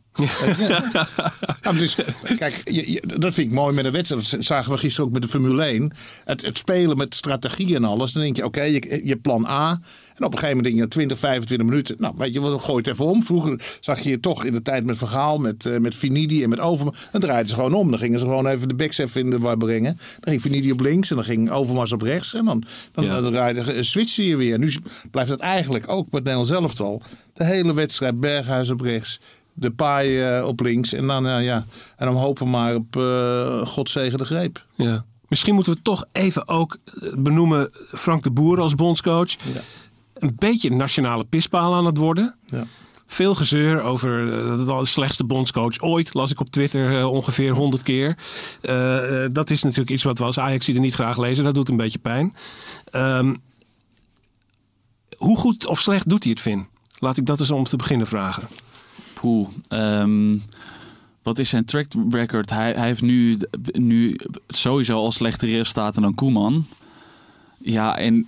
[1.63, 1.97] Ja, dus,
[2.37, 4.31] kijk, je- je- dat vind ik mooi met een wedstrijd.
[4.31, 5.93] Dat zagen we gisteren ook met de Formule 1.
[6.25, 8.13] Het, het spelen met strategie en alles.
[8.13, 9.71] Dan denk je, oké, je, je plan A.
[10.17, 11.97] En op een gegeven moment denk je, 20, 25 minuten.
[11.99, 13.23] Nou, weet je gooi het even om.
[13.23, 16.59] Vroeger zag je toch in de tijd met Vergaal, met, eh, met Finidi en met
[16.61, 17.09] Overmars.
[17.13, 17.91] Dan draaiden ze gewoon om.
[17.91, 19.95] Dan gingen ze gewoon even de backs even in de war brengen.
[19.95, 22.35] Dan ging Finidi op links en dan ging Overmars op rechts.
[22.35, 23.21] En dan, dan, Ja.
[23.21, 24.59] dan draaide, eh, switchte je weer.
[24.59, 24.73] Nu
[25.11, 27.03] blijft het eigenlijk ook met Nederland zelf al.
[27.35, 29.21] De hele wedstrijd, Berghuis op rechts.
[29.61, 30.93] De paai eh, op links.
[30.93, 31.65] En dan, eh, ja,
[31.97, 34.65] en dan hopen maar op uh, Godzegen de greep.
[34.75, 35.05] Ja.
[35.31, 39.37] Misschien moeten we toch even ook eh, benoemen Frank de Boer als bondscoach.
[40.15, 42.35] Een beetje een nationale pispaal aan het worden.
[42.47, 42.67] Ja.
[43.07, 46.15] Veel gezeur over eh, de slechtste bondscoach ooit.
[46.15, 48.17] Las ik op Twitter eh, ongeveer honderd keer.
[48.61, 51.45] Eh, eh, dat is natuurlijk iets wat we als Ajax er niet graag lezen.
[51.45, 52.35] Dat doet een beetje pijn.
[52.91, 53.35] Ehm,
[55.17, 56.69] hoe goed of slecht doet hij het, Vin?
[56.99, 58.43] Laat ik dat eens om te beginnen vragen.
[59.21, 59.49] Poeh.
[59.69, 60.37] ehm,
[61.23, 62.51] wat is zijn track record?
[62.51, 63.39] Hij, hij heeft nu,
[63.73, 66.67] nu sowieso al slechtere resultaten dan Koeman.
[67.59, 68.25] Ja, en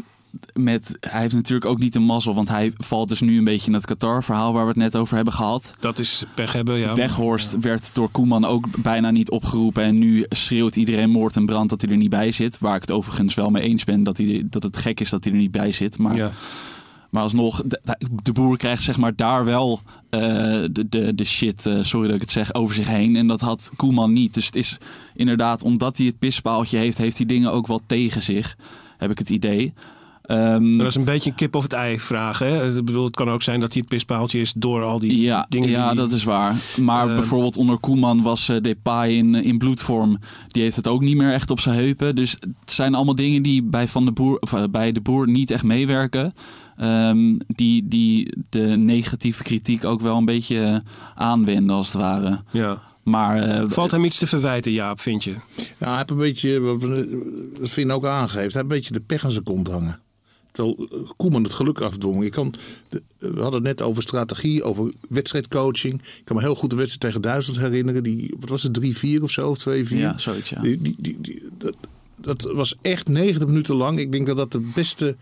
[0.55, 3.67] met, hij heeft natuurlijk ook niet een mazzel, want hij valt dus nu een beetje
[3.67, 5.75] in het Qatar-verhaal waar we het net over hebben gehad.
[5.81, 6.95] Dat is pech hebben, ja.
[6.95, 9.83] Weghorst werd door Koeman ook bijna niet opgeroepen.
[9.83, 12.59] En nu schreeuwt iedereen moord en brand dat hij er niet bij zit.
[12.59, 15.25] Waar ik het overigens wel mee eens ben dat, hij, dat het gek is dat
[15.25, 15.99] hij er niet bij zit.
[15.99, 16.31] Maar, Ja.
[17.13, 17.81] Maar alsnog, de,
[18.23, 20.21] de boer krijgt zeg maar daar wel eh,
[20.71, 23.17] de, de, de shit, eh, sorry dat ik het zeg, over zich heen.
[23.17, 24.35] En dat had Koeman niet.
[24.35, 24.79] Dus het is
[25.15, 28.57] inderdaad, omdat hij het pispaaltje heeft, heeft hij dingen ook wel tegen zich.
[28.97, 29.73] Heb ik het idee.
[30.23, 32.39] Ehm, Dat is een beetje een kip of het ei vraag.
[32.39, 32.77] Hè?
[32.79, 35.47] Ik bedoel, het kan ook zijn dat hij het pispaaltje is door al die Ja,
[35.49, 35.97] dingen ja die...
[35.97, 36.55] dat is waar.
[36.81, 40.19] Maar Eh, bijvoorbeeld onder Koeman was eh, Depay in, in bloedvorm.
[40.49, 42.15] Die heeft het ook niet meer echt op zijn heupen.
[42.15, 45.51] Dus het zijn allemaal dingen die bij, van de, boer, of, bij de boer niet
[45.51, 46.35] echt meewerken.
[46.83, 50.77] Ehm, die, die de negatieve kritiek ook wel een beetje eh,
[51.15, 52.41] aanwenden als het ware.
[52.51, 52.83] Ja.
[53.03, 55.31] Maar eh, Valt hem iets te verwijten, Jaap, vind je?
[55.79, 58.93] Ja, hij heeft een beetje, wat we- wat Vin ook aangeeft, hij heeft een beetje
[58.93, 60.01] de pech aan zijn kont hangen.
[60.53, 62.23] Terwijl eh, Koeman het geluk afdwong.
[62.25, 62.55] Je kan,
[63.19, 65.95] we hadden het net over strategie, over wedstrijdcoaching.
[65.95, 68.03] Ik kan me heel goed de wedstrijd tegen Duitsland herinneren.
[68.03, 68.81] Die, wat was het,
[69.19, 69.73] 3-4 of zo, of 2-4?
[69.89, 70.61] ja, zoiets ja.
[70.61, 71.77] Die, die, die, die- dat,
[72.21, 73.99] dat was echt 90 minuten lang.
[73.99, 75.17] Ik denk dat dat de beste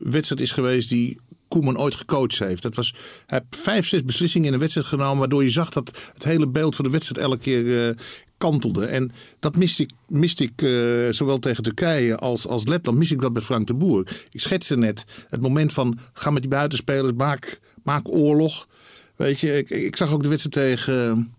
[0.00, 2.62] wedstrijd is geweest die Koeman ooit gecoacht heeft.
[2.62, 2.94] Dat was,
[3.26, 5.18] hij heeft vijf, zes beslissingen in een wedstrijd genomen...
[5.18, 7.96] waardoor je zag dat het hele beeld van de wedstrijd elke keer eh,
[8.38, 8.86] kantelde.
[8.86, 12.98] En dat miste ik, miste ik eh, zowel tegen Turkije als, als Letland...
[12.98, 14.24] mis ik dat bij Frank de Boer.
[14.30, 15.98] Ik schetste net het moment van...
[16.12, 18.68] ga met die buitenspelers, maak, maak oorlog.
[19.16, 21.32] Weet je, ik, ik zag ook de wedstrijd tegen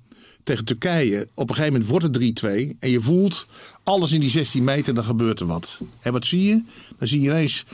[0.44, 1.28] tegen Turkije.
[1.34, 2.78] Op een gegeven moment wordt het 3-2.
[2.80, 3.46] En je voelt
[3.84, 5.80] alles in die 16 meter, dan gebeurt er wat.
[6.02, 6.64] En wat zie je?
[6.98, 7.66] Dan zie je ineens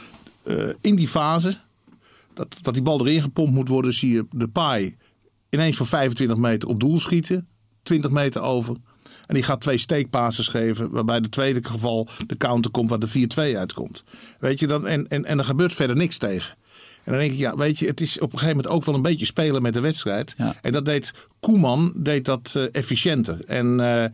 [0.47, 1.57] eh, in die fase
[2.33, 3.93] dat, dat die bal erin gepompt moet worden.
[3.93, 4.97] Zie je de paai
[5.49, 7.47] ineens van 25 meter op doel schieten.
[7.83, 8.75] 20 meter over.
[9.27, 10.91] En die gaat twee steekpasses geven.
[10.91, 14.03] Waarbij de tweede geval de counter komt waar de 4-2 uitkomt.
[14.39, 16.55] Weet je, dan, en, en, en er gebeurt verder niks tegen.
[17.03, 18.95] En dan denk ik, ja, weet je, het is op een gegeven moment ook wel
[18.95, 20.33] een beetje spelen met de wedstrijd.
[20.37, 20.55] Ja.
[20.61, 23.45] En dat deed Koeman deed dat eh, efficiënter.
[23.45, 24.09] En, eh,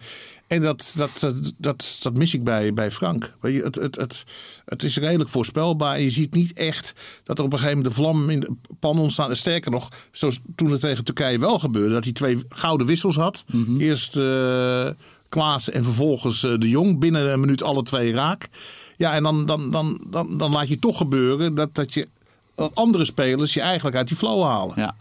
[0.48, 3.34] en dat, dat, dat, dat, dat mis ik bij, bij Frank.
[3.40, 4.24] Weet je, het, het, het,
[4.66, 5.96] het is redelijk voorspelbaar.
[5.96, 8.52] En je ziet niet echt dat er op een gegeven moment de vlam in de
[8.80, 9.30] pan ontstaat.
[9.30, 13.16] En sterker nog, zoals toen het tegen Turkije wel gebeurde, dat hij twee gouden wissels
[13.16, 13.44] had.
[13.78, 14.90] Eerst eh
[15.34, 17.00] Klaassen en vervolgens eh, de Jong.
[17.00, 18.50] Binnen een minuut alle twee raak.
[18.96, 22.08] Ja, en dan, dan, dan, dan, dan laat je toch gebeuren dat, dat je
[22.56, 24.74] dat andere spelers je eigenlijk uit die flow halen.
[24.76, 24.96] Ja.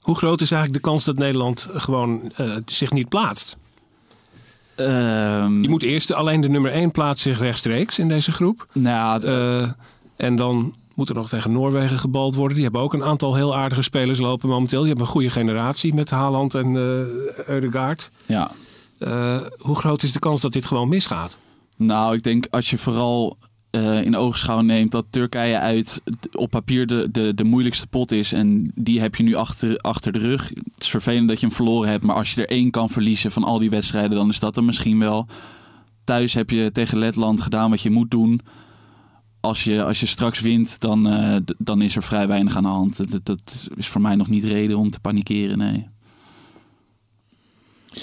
[0.00, 3.56] Hoe groot is eigenlijk de kans dat Nederland gewoon eh, zich niet plaatst?
[4.76, 8.66] Ehm, Je moet eerst alleen de nummer 1 plaatst zich rechtstreeks in deze groep.
[8.72, 9.68] nou, Eh,
[10.16, 12.54] en dan moet er nog tegen Noorwegen gebald worden.
[12.54, 14.78] Die hebben ook een aantal heel aardige spelers lopen momenteel.
[14.78, 16.74] Die hebben een goede generatie met Haaland en
[17.46, 18.10] Eudegaard.
[18.26, 18.50] ja.
[18.98, 21.38] Eh, hoe groot is de kans dat dit gewoon misgaat?
[21.76, 23.36] Nou, ik denk als je vooral
[23.74, 26.00] eh, in oogschouw neemt dat Turkije uit
[26.32, 28.32] op papier de, de, de moeilijkste pot is.
[28.32, 30.48] En die heb je nu achter, achter de rug.
[30.48, 32.04] Het is vervelend dat je hem verloren hebt.
[32.04, 34.64] Maar als je er één kan verliezen van al die wedstrijden, dan is dat er
[34.64, 35.26] misschien wel.
[36.04, 38.40] Thuis heb je tegen Letland gedaan wat je moet doen.
[39.40, 42.68] Als je, als je straks wint, dan, eh, dan is er vrij weinig aan de
[42.68, 43.10] hand.
[43.10, 45.86] Dat, dat is voor mij nog niet reden om te panikeren, nee.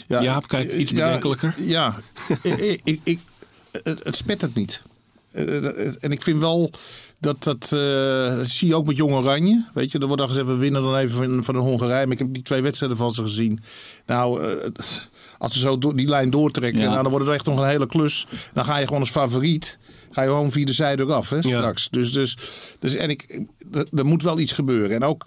[0.07, 1.55] Jaap kijkt iets bedenkelijker.
[1.57, 1.95] Ja,
[2.43, 3.19] ik, ik, ik,
[3.71, 4.81] het, het spet het niet.
[5.31, 6.71] Eh, En ik vind wel
[7.19, 9.65] dat dat dat zie je ook met Jong Oranje.
[9.73, 12.03] Weet je, er wordt dan gezegd we winnen dan even van, van de Hongarije.
[12.03, 13.59] Maar ik heb die twee wedstrijden van ze gezien.
[14.05, 14.69] Nou, eh,
[15.37, 16.89] Als ze zo die lijn doortrekken, Ja.
[16.89, 18.27] nou, dan wordt het echt nog een hele klus.
[18.53, 19.77] Dan ga je gewoon als favoriet,
[20.11, 21.41] ga je gewoon via de zijde eraf hè, Ja.
[21.41, 21.89] straks.
[21.89, 22.37] Dus, dus,
[22.79, 23.41] dus en ik,
[23.93, 24.95] er, moet wel iets gebeuren.
[24.95, 25.25] En ook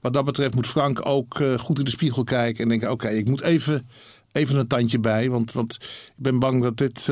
[0.00, 3.28] wat dat betreft moet Frank ook goed in de spiegel kijken en denken, oké, ik
[3.28, 3.88] moet even,
[4.32, 5.30] even een tandje bij.
[5.30, 7.08] Want, want ik ben bang dat dit,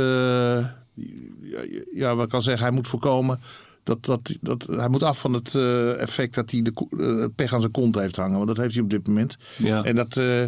[1.43, 1.61] ja,
[1.95, 3.41] ja, wat ik al zeg, hij moet voorkomen...
[3.83, 7.53] Dat, dat, dat, hij moet af van het eh, effect dat hij de eh, pech
[7.55, 8.35] aan zijn kont heeft hangen.
[8.37, 9.37] Want dat heeft hij op dit moment.
[9.59, 9.83] Ja.
[9.85, 10.43] En dat, eh,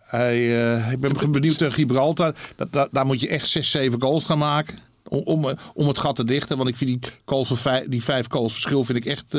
[0.00, 0.46] hij,
[0.92, 2.34] ik ben benieuwd tegen Gibraltar.
[2.56, 4.78] Dat, dat- daar moet je echt zes, zeven goals gaan maken.
[5.08, 6.56] Om, om, om het gat te dichten.
[6.56, 9.36] Want ik vind die, goals van vijf, die vijf goals verschil vind ik echt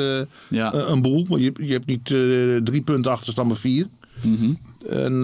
[0.48, 0.74] Ja.
[0.74, 1.26] een, boel.
[1.28, 2.04] Want je, je hebt niet
[2.66, 3.86] drie punten achterstand, maar vier.
[4.22, 4.52] Mhm.
[4.88, 5.20] En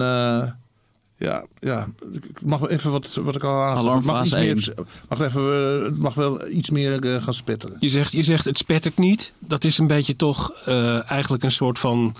[1.19, 3.95] ja, ja, ik mag wel even wat, wat ik al aangaf.
[3.95, 4.73] Het mag, iets meer,
[5.09, 7.77] mag, even, eh, het mag wel iets meer eh, gaan spetteren.
[7.79, 9.33] Je zegt, je zegt het spettert niet.
[9.39, 12.15] Dat is een beetje toch eh, eigenlijk een soort van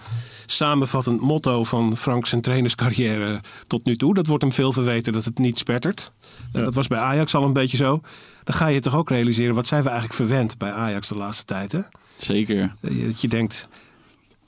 [0.46, 4.14] samenvattend motto van Frank zijn trainerscarrière tot nu toe.
[4.14, 6.12] Dat wordt hem veel verweten dat het niet spettert.
[6.52, 8.02] Dat was bij Ajax al een beetje zo.
[8.44, 11.46] Dan ga je toch ook realiseren, wat zijn we eigenlijk verwend bij Ajax de laatste
[11.46, 11.72] tijd.
[11.72, 11.80] Hè?
[12.18, 12.76] Zeker.
[12.82, 13.68] Dat je denkt,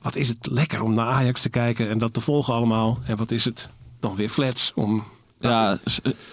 [0.01, 2.99] wat is het lekker om naar Ajax te kijken en dat te volgen allemaal.
[3.05, 5.03] En wat is het dan weer flats om...
[5.41, 5.77] Ja,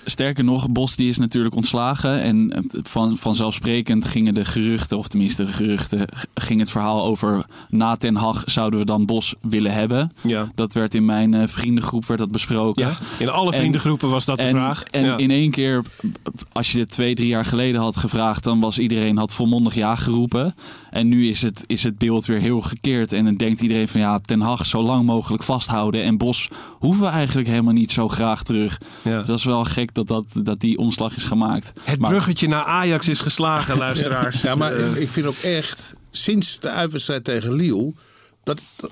[0.05, 2.20] sterker nog, Bos die is natuurlijk ontslagen.
[2.22, 7.96] En van, vanzelfsprekend gingen de geruchten, of tenminste de geruchten, ging het verhaal over na
[7.96, 10.12] Ten Hag zouden we dan Bos willen hebben.
[10.20, 10.50] Ja.
[10.55, 12.87] Dat werd in mijn eh, vriendengroep werd dat besproken.
[12.87, 14.83] Ja, in alle En- vriendengroepen was dat de en, vraag.
[14.83, 15.16] En Ja.
[15.16, 15.83] in één keer,
[16.52, 19.96] als je dit twee, drie jaar geleden had gevraagd, dan was iedereen had volmondig ja
[19.96, 20.55] geroepen.
[20.97, 23.13] En nu is het, is het beeld weer heel gekeerd.
[23.13, 26.03] En dan denkt iedereen van ja, Ten Hag zo lang mogelijk vasthouden.
[26.03, 28.81] En Bos hoeven we eigenlijk helemaal niet zo graag terug.
[29.03, 29.19] Ja.
[29.19, 31.73] Dus dat is wel gek dat, dat, dat die omslag is gemaakt.
[31.83, 34.43] Het Maar- bruggetje naar Ajax is geslagen, luisteraars.
[34.43, 37.93] Ja, maar Eh, ik, vind ook echt, sinds de uitwedstrijd tegen Lille,
[38.45, 38.91] dat, dat-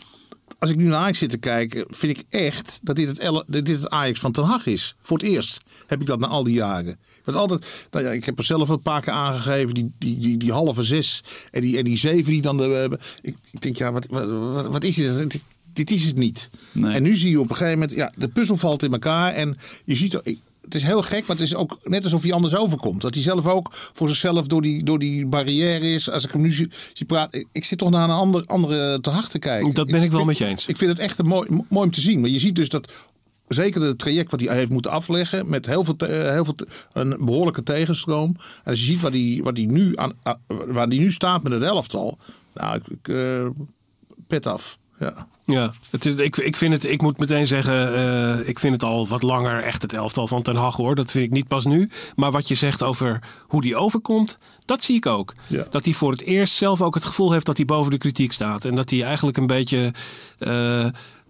[0.58, 3.68] als ik nu naar Ajax zit te kijken, vind ik echt dat dit het, dit
[3.68, 4.94] het Ajax van Ten Hag is.
[5.00, 6.98] Voor het eerst heb ik dat na al die jaren.
[7.26, 10.16] Ik, was altijd, nou ja, ik heb er zelf een paar keer aangegeven, die, die,
[10.16, 12.56] die, die halve zes en die, en die zeven die dan...
[12.56, 12.98] De, hebben.
[13.22, 15.18] ik, ik denk, ja, wat, wat, wat, wat is dit?
[15.30, 15.44] dit?
[15.72, 16.50] Dit is het niet.
[16.72, 16.94] Nee.
[16.94, 19.56] En nu zie je op een gegeven moment, ja, de puzzel valt in elkaar en
[19.84, 20.20] je ziet...
[20.22, 23.00] ik- het is heel gek, maar het is ook net alsof hij anders overkomt.
[23.00, 26.10] Dat hij zelf ook voor zichzelf door die, door die barrière is.
[26.10, 27.46] Als ik hem nu zie, zie praten.
[27.52, 29.74] ik- zit toch naar een ander, andere te hard te kijken.
[29.74, 30.66] Dat ben ik wel vind- met je eens.
[30.66, 32.20] Ik vind het echt een mooi, mooi om te zien.
[32.20, 32.92] Maar je ziet dus dat
[33.54, 35.48] zeker het traject wat hij heeft moeten afleggen.
[35.48, 36.54] Met heel veel, eh, heel veel
[36.92, 38.36] een behoorlijke tegenstroom.
[38.38, 40.12] En als je ziet waar hij waar die nu, aan,
[40.46, 42.18] waar die nu staat met het elftal.
[42.54, 43.46] Nou, ik, ik, eh,
[44.26, 44.78] pet af.
[44.98, 45.26] Ja.
[45.46, 48.82] Ja, het is, ik, ik, vind het, ik moet meteen zeggen, eh, ik vind het
[48.82, 50.94] al wat langer echt het elftal van Ten Hag hoor.
[50.94, 51.90] Dat vind ik niet pas nu.
[52.16, 55.34] Maar wat je zegt over hoe die overkomt, dat zie ik ook.
[55.46, 55.66] Ja.
[55.70, 58.32] Dat hij voor het eerst zelf ook het gevoel heeft dat hij boven de kritiek
[58.32, 58.64] staat.
[58.64, 59.92] En dat hij eigenlijk een beetje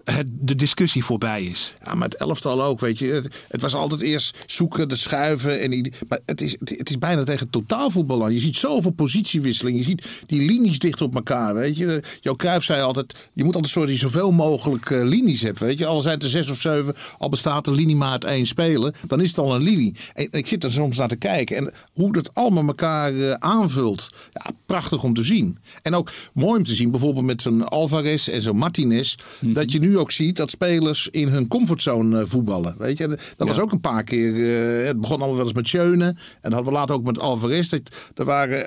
[0.05, 1.75] het, de discussie voorbij is.
[1.85, 3.07] Ja, maar het elftal ook, weet je.
[3.07, 5.61] Het, het was altijd eerst zoeken, de schuiven.
[5.61, 8.33] En die, maar het is, het, het is bijna tegen totaalvoetbal aan.
[8.33, 9.79] Je ziet zoveel positiewisseling.
[9.79, 12.03] Je ziet die linies dicht op elkaar, weet je.
[12.21, 15.59] Jouw Cruijff zei altijd, je moet altijd zorgen dat je zoveel mogelijk eh, linies hebt,
[15.59, 15.87] weet je.
[15.87, 18.95] Al zijn het er zes of zeven, al bestaat een linie maar uit één speler.
[19.07, 19.95] Dan is het al een linie.
[20.15, 21.57] En ik zit er soms naar te kijken.
[21.57, 24.09] En hoe dat allemaal elkaar eh, aanvult.
[24.33, 25.59] Ja, prachtig om te zien.
[25.83, 29.15] En ook mooi om te zien, bijvoorbeeld met zo'n Alvarez en zo'n Martinez.
[29.41, 32.75] Dat je nu ook ziet dat spelers in hun comfortzone eh, voetballen.
[32.79, 34.35] Weet je, dat was ook een paar keer.
[34.81, 36.05] eh, het begon allemaal wel eens met Schöne.
[36.05, 37.69] En dat hadden we later ook met Alvarez.
[37.69, 37.81] Dat,
[38.15, 38.67] er waren.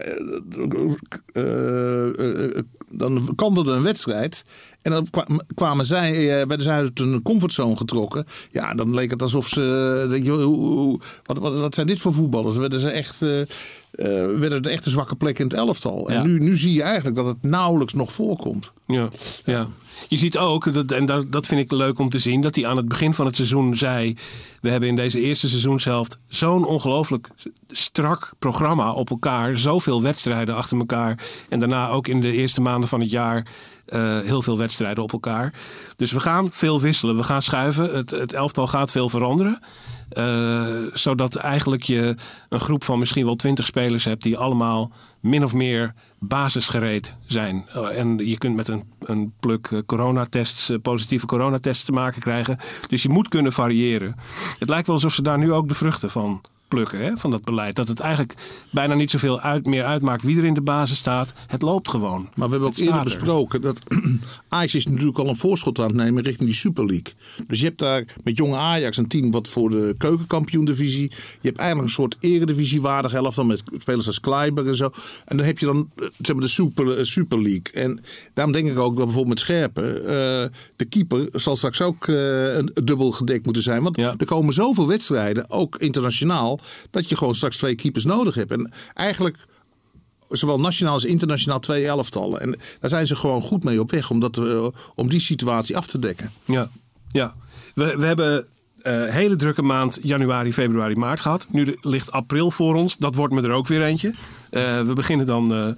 [1.33, 4.43] eh, dan kantelde een wedstrijd.
[4.81, 8.25] En dan kwa- kwamen zij, werden zij uit een comfortzone getrokken.
[8.51, 10.05] Ja, dan leek het alsof ze.
[10.09, 12.51] Denk je, hoe, wat, wat, wat zijn dit voor voetballers?
[12.51, 13.21] Dan werden ze echt.
[13.21, 13.41] eh,
[14.39, 16.09] werden er echt een zwakke plek in het elftal.
[16.09, 18.71] En nu, nu zie je eigenlijk dat het nauwelijks nog voorkomt.
[18.87, 19.07] Ja,
[19.45, 19.67] ja.
[20.07, 22.67] Je ziet ook, dat, en dat, dat vind ik leuk om te zien, dat hij
[22.67, 24.15] aan het begin van het seizoen zei:
[24.62, 27.29] We hebben in deze eerste seizoenshelft zo'n ongelooflijk
[27.67, 29.57] strak programma op elkaar.
[29.57, 31.23] Zoveel wedstrijden achter elkaar.
[31.49, 33.47] En daarna ook in de eerste maanden van het jaar
[33.88, 35.54] eh, heel veel wedstrijden op elkaar.
[35.95, 37.95] Dus we gaan veel wisselen, we gaan schuiven.
[37.95, 39.60] Het, het elftal gaat veel veranderen.
[40.10, 42.15] Eh, zodat eigenlijk je
[42.50, 47.65] een groep van misschien wel twintig spelers hebt die allemaal min of meer basisgereed zijn.
[47.73, 52.58] Eh, en je kunt met een, een pluk coronatests, positieve coronatests te maken krijgen.
[52.88, 54.15] Dus je moet kunnen variëren.
[54.60, 57.43] Het lijkt wel alsof ze daar nu ook de vruchten van plukken hè, van dat
[57.43, 57.75] beleid.
[57.75, 58.34] Dat het eigenlijk
[58.69, 61.34] bijna niet zoveel uit, meer uitmaakt wie er in de basis staat.
[61.47, 62.30] Het loopt gewoon.
[62.36, 63.03] Maar we hebben ook eerder er.
[63.03, 63.80] besproken dat
[64.49, 67.13] Ajax is natuurlijk al een voorschot aan het nemen richting die Super League.
[67.47, 71.10] Dus je hebt daar met jonge Ajax een team wat voor de keukenkampioen-divisie.
[71.41, 74.89] Je hebt eigenlijk een soort eredivisiewaardig elftal met spelers als Kleiber en zo.
[75.25, 77.71] En dan heb je dan eh, zeg maar de Super, eh, Super League.
[77.73, 77.99] En
[78.34, 82.71] daarom denk ik ook dat bijvoorbeeld met Scherpen, eh, de keeper zal straks ook een,
[82.84, 83.84] dubbel gedekt moeten zijn.
[83.84, 84.13] Want Ja.
[84.17, 86.57] er komen zoveel wedstrijden, ook internationaal,
[86.89, 88.52] dat je gewoon straks twee keepers nodig hebt.
[88.52, 89.38] En eigenlijk
[90.30, 92.41] zowel nationaal als internationaal twee elftallen.
[92.41, 95.78] En daar zijn ze gewoon goed mee op weg om, dat, eh, om die situatie
[95.78, 96.32] af te dekken.
[96.46, 96.70] Ja,
[97.12, 97.36] ja.
[97.74, 98.46] We, we hebben
[98.82, 101.46] eh hele drukke maand januari, februari, maart gehad.
[101.50, 102.98] Nu ligt april voor ons.
[102.98, 104.13] Dat wordt me er ook weer eentje.
[104.50, 105.76] Eh, we beginnen dan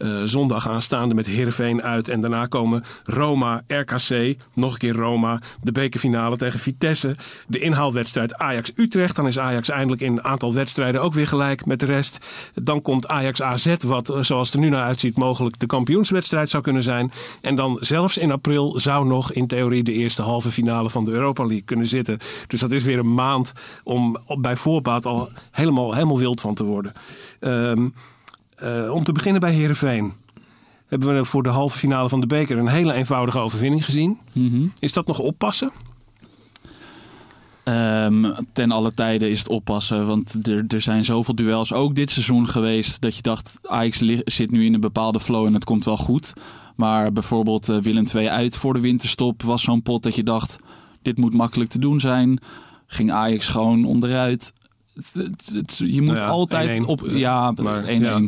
[0.00, 2.08] eh, zondag aanstaande met Heerenveen uit.
[2.08, 5.40] En daarna komen Roma, RKC, nog een keer Roma.
[5.62, 7.16] De bekerfinale tegen Vitesse.
[7.46, 9.16] De inhaalwedstrijd Ajax-Utrecht.
[9.16, 12.26] Dan is Ajax eindelijk in een aantal wedstrijden ook weer gelijk met de rest.
[12.54, 16.62] Dan komt Ajax-AZ, wat eh, zoals het er nu naar uitziet mogelijk de kampioenswedstrijd zou
[16.62, 17.12] kunnen zijn.
[17.40, 21.10] En dan zelfs in april zou nog in theorie de eerste halve finale van de
[21.10, 22.18] Europa League kunnen zitten.
[22.46, 23.52] Dus dat is weer een maand
[23.84, 26.92] om bij voorbaat al helemaal, helemaal wild van te worden.
[27.40, 27.88] Ehm,
[28.60, 30.12] eh, om te beginnen bij Heerenveen.
[30.86, 34.18] Hebben we voor de halve finale van de beker een hele eenvoudige overwinning gezien.
[34.32, 34.66] Mhm.
[34.78, 35.72] Is dat nog oppassen?
[37.64, 40.06] Ehm, ten alle tijden is het oppassen.
[40.06, 44.50] Want er, er zijn zoveel duels, ook dit seizoen geweest, dat je dacht, Ajax zit
[44.50, 46.32] nu in een bepaalde flow en het komt wel goed.
[46.76, 50.56] Maar bijvoorbeeld eh, Willem II uit voor de winterstop was zo'n pot dat je dacht,
[51.02, 52.38] dit moet makkelijk te doen zijn.
[52.86, 54.52] Ging Ajax gewoon onderuit.
[54.94, 56.86] Het- het- het- je moet Nou ja, altijd 1-1.
[56.86, 57.02] op...
[57.06, 57.88] Ja, Maar, 1-1.
[58.02, 58.20] ja.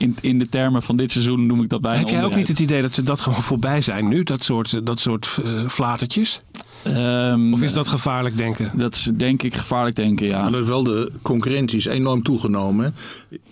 [0.00, 2.48] In, in de termen van dit seizoen noem ik dat bijna Heb jij ook niet
[2.48, 4.22] het idee dat ze dat gewoon voorbij zijn nu?
[4.22, 6.40] Dat soort, dat soort eh, flatertjes?
[6.82, 8.70] Ehm, Of is dat gevaarlijk denken?
[8.74, 10.42] Dat is denk ik gevaarlijk denken, ja.
[10.42, 12.94] Maar dat is wel de concurrentie is enorm toegenomen.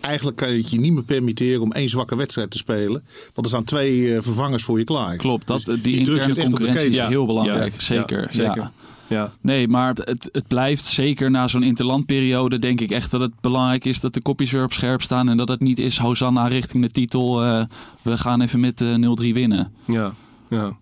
[0.01, 3.03] Eigenlijk kan je het je niet meer permitteren om één zwakke wedstrijd te spelen.
[3.35, 5.17] Want er staan twee eh, vervangers voor je klaar.
[5.17, 7.73] Klopt, dat, Dus die druk interne zit echt op de concurrentie is heel belangrijk.
[7.73, 8.57] Ja, zeker, ja, zeker.
[8.57, 8.73] ja.
[9.09, 9.33] Ja.
[9.41, 13.85] Nee, maar het, het blijft zeker na zo'n interlandperiode denk ik echt dat het belangrijk
[13.85, 15.29] is dat de kopjes weer op scherp staan.
[15.29, 17.45] En dat het niet is Hosanna richting de titel.
[17.45, 17.65] eh,
[18.03, 18.95] we gaan even met eh
[19.31, 19.73] 0-3 winnen.
[19.85, 20.13] Ja,
[20.51, 20.77] ja.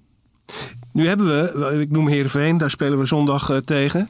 [0.92, 4.08] Nu hebben we, ik noem Heerenveen, daar spelen we zondag eh, tegen.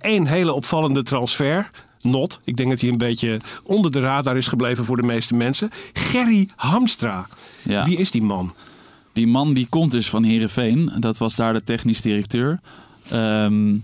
[0.00, 1.70] Eén hele opvallende transfer.
[2.00, 2.40] Not.
[2.44, 5.70] Ik denk dat hij een beetje onder de radar is gebleven voor de meeste mensen.
[5.92, 7.26] Gerry Hamstra.
[7.62, 7.84] Ja.
[7.84, 8.54] Wie is die man?
[9.12, 10.92] Die man die komt dus van Herenveen.
[10.98, 12.60] Dat was daar de technisch directeur.
[13.10, 13.76] Ehm,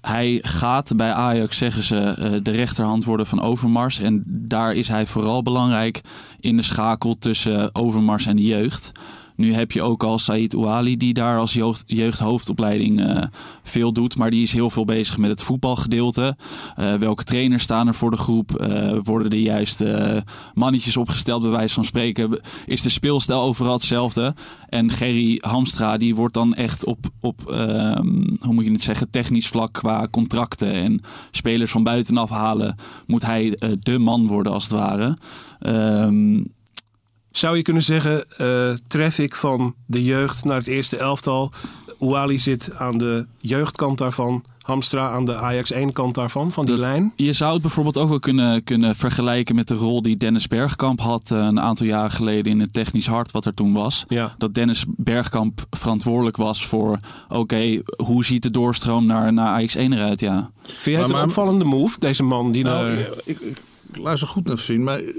[0.00, 4.00] hij gaat bij Ajax, zeggen ze, eh, de rechterhand worden van Overmars.
[4.00, 6.00] En daar is hij vooral belangrijk
[6.40, 8.92] in de schakel tussen Overmars en de jeugd.
[9.40, 13.22] Nu heb je ook al Said Ouali die daar als jeugd, jeugdhoofdopleiding eh,
[13.62, 14.16] veel doet.
[14.16, 16.36] Maar die is heel veel bezig met het voetbalgedeelte.
[16.76, 18.54] Eh, welke trainers staan er voor de groep?
[18.54, 20.24] Eh, worden de juiste
[20.54, 22.40] mannetjes opgesteld bij wijze van spreken?
[22.66, 24.34] Is de speelstijl overal hetzelfde?
[24.68, 29.10] En Gerry Hamstra die wordt dan echt op, op ehm, hoe moet je het zeggen,
[29.10, 31.00] technisch vlak qua contracten en
[31.30, 32.76] spelers van buitenaf halen.
[33.06, 35.18] Moet hij de man worden als het ware.
[35.60, 36.42] Ehm,
[37.32, 41.52] Zou je kunnen zeggen, eh traffic van de jeugd naar het eerste elftal.
[42.00, 44.44] Ouali zit aan de jeugdkant daarvan.
[44.60, 47.12] Hamstra aan de Ajax 1 kant daarvan, van die Dat- lijn.
[47.16, 51.00] Je zou het bijvoorbeeld ook wel kunnen, kunnen vergelijken met de rol die Dennis Bergkamp
[51.00, 54.04] had eh, een aantal jaren geleden in het technisch hart wat er toen was.
[54.08, 54.34] Ja.
[54.38, 59.92] Dat Dennis Bergkamp verantwoordelijk was voor, oké, hoe ziet de doorstroom naar, naar Ajax 1
[59.92, 60.20] eruit?
[60.20, 60.50] Ja.
[60.62, 62.98] Vind jij het Maar- een maar- opvallende move, deze man die Nou, naar...
[63.24, 63.56] ik, ik
[63.92, 65.14] luister goed naar Finn, maar eh,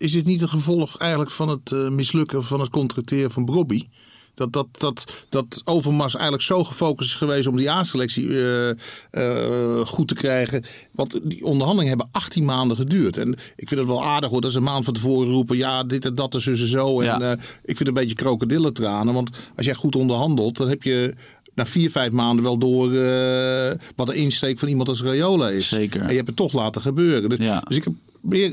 [0.00, 3.86] is dit niet een gevolg eigenlijk van het eh, mislukken van het contracteren van Bobby?
[4.34, 8.70] Dat, dat, dat, dat Overmars eigenlijk zo gefocust is geweest om die A-selectie eh,
[9.10, 10.64] eh, goed te krijgen.
[10.92, 13.16] Want die onderhandelingen hebben 18 maanden geduurd.
[13.16, 15.56] En ik vind het wel aardig hoor, dat ze een maand van tevoren roepen...
[15.56, 17.00] ja, dit en dat en zo en zo.
[17.00, 17.32] En Ja.
[17.32, 19.14] ik vind het een beetje krokodillentranen.
[19.14, 21.14] Want als jij goed onderhandelt, dan heb je...
[21.54, 22.90] Na vier, vijf maanden wel door
[23.96, 25.68] wat de insteek van iemand als Rayola is.
[25.68, 26.00] Zeker.
[26.00, 27.28] En je hebt het toch laten gebeuren.
[27.28, 27.62] Dus, Ja.
[27.68, 27.94] dus ik heb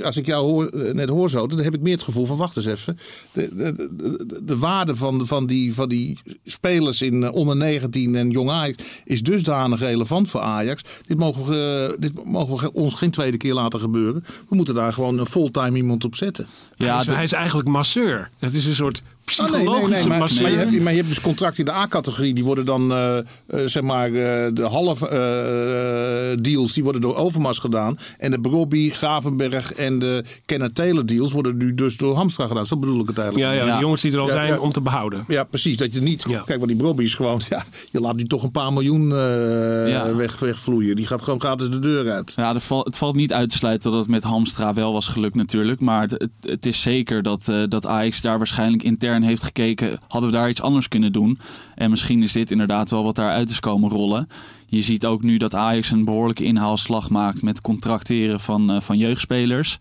[0.04, 2.56] als ik jou eh, net hoor zo, dan heb ik meer het gevoel van wacht
[2.58, 3.00] eens even.
[3.32, 8.16] De, de, de, de waarde van, van, die, van die spelers in eh, onder 19
[8.16, 10.82] en jong Ajax is dusdanig relevant voor Ajax.
[11.08, 14.24] Dit mogen, eh, dit mogen we ons geen tweede keer laten gebeuren.
[14.50, 16.48] We moeten daar gewoon een fulltime iemand op zetten.
[16.86, 18.30] Ja, hij, is, de- hij is eigenlijk masseur.
[18.40, 20.42] Het is een soort Oh, nee, nee, psychologische nee, maar, masseur.
[20.42, 22.34] maar, je hebt, maar je hebt dus contracten in de A-categorie.
[22.34, 23.24] Die worden dan, eh, eh,
[23.66, 27.98] zeg maar, eh, de halve eh, deals die worden door Overmars gedaan.
[28.18, 32.66] En de Brobby, Gravenberg en de Kenneth Taylor deals worden nu dus door Hamstra gedaan.
[32.66, 33.52] Zo bedoel ik het eigenlijk.
[33.52, 33.76] Ja, ja, Ja.
[33.76, 34.58] de jongens die er al Ja, zijn ja.
[34.60, 35.24] om te behouden.
[35.28, 35.78] Ja, precies.
[35.78, 36.26] Dat je niet.
[36.30, 36.42] Ja.
[36.46, 37.42] Kijk, want die Brobby is gewoon.
[37.50, 40.16] Ja, je laat nu toch een paar miljoen eh, Ja.
[40.16, 40.96] weg, wegvloeien.
[40.96, 42.34] Die gaat gewoon gratis de deur uit.
[42.36, 45.36] Ja, val- het valt niet uit te sluiten dat het met Hamstra wel was gelukt
[45.36, 45.80] natuurlijk.
[45.80, 50.00] Maar het, het, het is zeker dat, eh, dat Ajax daar waarschijnlijk intern heeft gekeken.
[50.08, 51.40] Hadden we daar iets anders kunnen doen?
[51.76, 54.30] En misschien is dit inderdaad wel wat daaruit is komen rollen.
[54.66, 58.98] Je ziet ook nu dat Ajax een behoorlijke inhaalslag maakt met contracteren van, eh, van
[58.98, 59.78] jeugdspelers.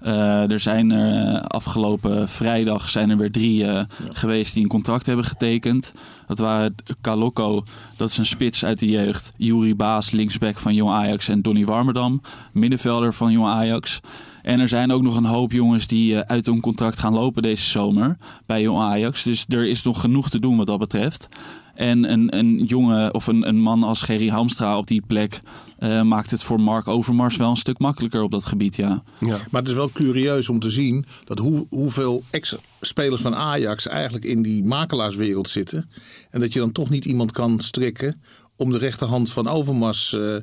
[0.00, 3.66] Eh, er zijn er afgelopen vrijdag zijn er weer drie
[4.12, 5.92] geweest die een contract hebben getekend.
[6.26, 7.64] Dat waren Kaloko,
[7.96, 9.32] dat is een spits uit de jeugd.
[9.36, 11.28] Juri Baas, linksback van Jong Ajax.
[11.28, 12.20] En Donny Warmerdam,
[12.52, 14.00] middenvelder van Jong Ajax.
[14.42, 17.42] En er zijn ook nog een hoop jongens die eh, uit hun contract gaan lopen
[17.42, 18.16] deze zomer
[18.46, 19.22] bij Jong Ajax.
[19.22, 21.28] Dus er is nog genoeg te doen wat dat betreft.
[21.74, 25.40] En een, een jongen of een, een man als Gerry Hamstra op die plek
[25.78, 29.02] eh, maakt het voor Mark Overmars wel een stuk makkelijker op dat gebied, ja.
[29.20, 29.38] Ja.
[29.50, 34.24] Maar het is wel curieus om te zien dat hoe, hoeveel ex-spelers van Ajax eigenlijk
[34.24, 35.90] in die makelaarswereld zitten.
[36.30, 38.22] En dat je dan toch niet iemand kan strikken
[38.56, 40.36] om de rechterhand van Overmars eh,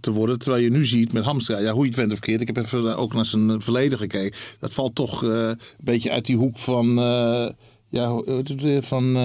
[0.00, 0.38] te worden.
[0.38, 2.40] Terwijl je nu ziet met Hamstra, ja, hoe je het went of keert.
[2.40, 4.38] Ik heb even ook naar zijn verleden gekeken.
[4.58, 7.48] Dat valt toch eh, een beetje uit die hoek van, eh,
[7.88, 9.16] ja, hoe heet het weer, van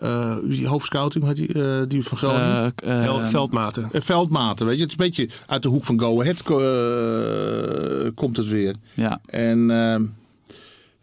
[0.00, 2.72] eh, die hoofdscouting, hoe heet die, eh, die van Groningen.
[2.76, 3.88] Eh, eh, Hel- Veldmaten.
[3.92, 4.82] Eh, Veldmaten, weet je.
[4.82, 8.74] Het is een beetje uit de hoek van Go Ahead eh, komt het weer.
[8.94, 9.20] ja.
[9.26, 10.04] En ehm,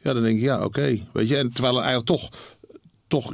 [0.03, 0.99] ja, dan denk ik, ja, oké.
[1.13, 2.29] Weet je, en terwijl er eigenlijk toch,
[3.07, 3.33] toch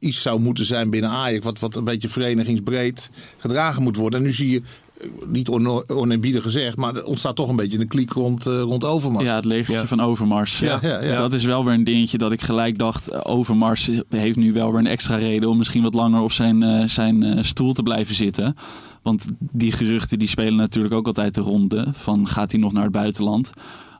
[0.00, 4.18] iets zou moeten zijn binnen Ajax, wat, wat een beetje verenigingsbreed gedragen moet worden.
[4.20, 4.62] En nu zie je,
[5.00, 8.60] eh, niet on- oneerbiedig gezegd, maar er ontstaat toch een beetje een kliek rond, eh,
[8.60, 9.24] rond Overmars.
[9.24, 9.86] Ja, het legertje Ja.
[9.86, 10.58] van Overmars.
[10.58, 11.16] Ja, ja, ja.
[11.18, 13.08] Dat is wel weer een dingetje dat ik gelijk dacht.
[13.08, 16.62] eh, Overmars heeft nu wel weer een extra reden om misschien wat langer op zijn,
[16.62, 18.56] eh, zijn eh, stoel te blijven zitten.
[19.02, 21.86] Want die geruchten die spelen natuurlijk ook altijd de ronde.
[21.92, 23.50] Van gaat hij nog naar het buitenland?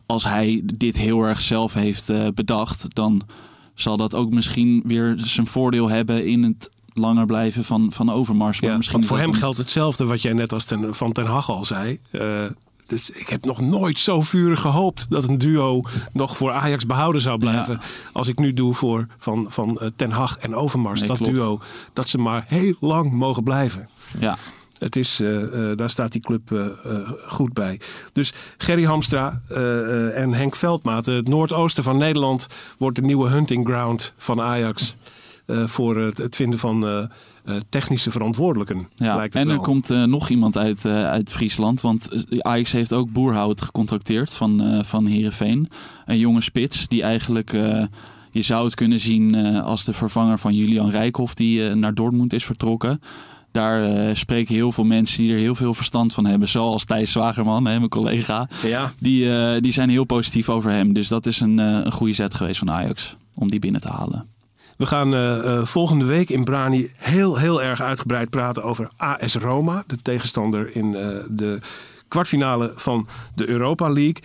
[0.06, 3.22] Als hij dit heel erg zelf heeft eh, bedacht, dan
[3.80, 8.60] zal dat ook misschien weer zijn voordeel hebben in het langer blijven van, van Overmars.
[8.60, 11.26] Maar Ja, misschien voor hem een- geldt hetzelfde wat jij net als ten, van Ten
[11.26, 11.98] Hag al zei.
[12.10, 12.44] Eh,
[12.86, 15.80] dus ik heb nog nooit zo vurig gehoopt dat een duo
[16.12, 17.74] nog voor Ajax behouden zou blijven.
[17.74, 17.80] Ja.
[18.12, 20.98] Als ik nu doe voor van, van eh, Ten Hag en Overmars.
[21.00, 21.32] Nee, dat klopt.
[21.34, 21.60] duo,
[21.92, 23.88] dat ze maar heel lang mogen blijven.
[24.18, 24.38] Ja,
[24.80, 26.66] Het is, eh, eh, daar staat die club eh,
[27.26, 27.80] goed bij.
[28.12, 29.42] Dus Gerry Hamstra
[30.14, 31.06] en Henk Veldmaat.
[31.06, 32.46] Het noordoosten van Nederland
[32.78, 34.94] wordt de nieuwe hunting ground van Ajax.
[35.46, 37.08] voor het, het vinden van
[37.68, 38.88] technische verantwoordelijken.
[38.94, 41.80] Ja, en er komt nog iemand uit, uit Friesland.
[41.80, 42.08] Want
[42.38, 45.68] Ajax heeft ook Boerhout gecontracteerd van, eh van Heerenveen.
[46.06, 47.50] Een jonge spits die eigenlijk...
[48.30, 51.34] je zou het kunnen zien als de vervanger van Julian Rijkhoff...
[51.34, 53.00] die naar Dortmund is vertrokken.
[53.52, 56.48] Daar eh, spreken heel veel mensen die er heel veel verstand van hebben.
[56.48, 58.48] Zoals Thijs Zwagerman, hè, mijn collega.
[58.62, 60.92] Ja, Die, eh, die zijn heel positief over hem.
[60.92, 63.16] Dus dat is een, eh, een goede zet geweest van Ajax.
[63.34, 64.28] Om die binnen te halen.
[64.76, 69.84] we gaan volgende week in Brani heel, heel erg uitgebreid praten over AS Roma.
[69.86, 70.90] De tegenstander in
[71.28, 71.58] de
[72.08, 74.22] kwartfinale van de Europa League.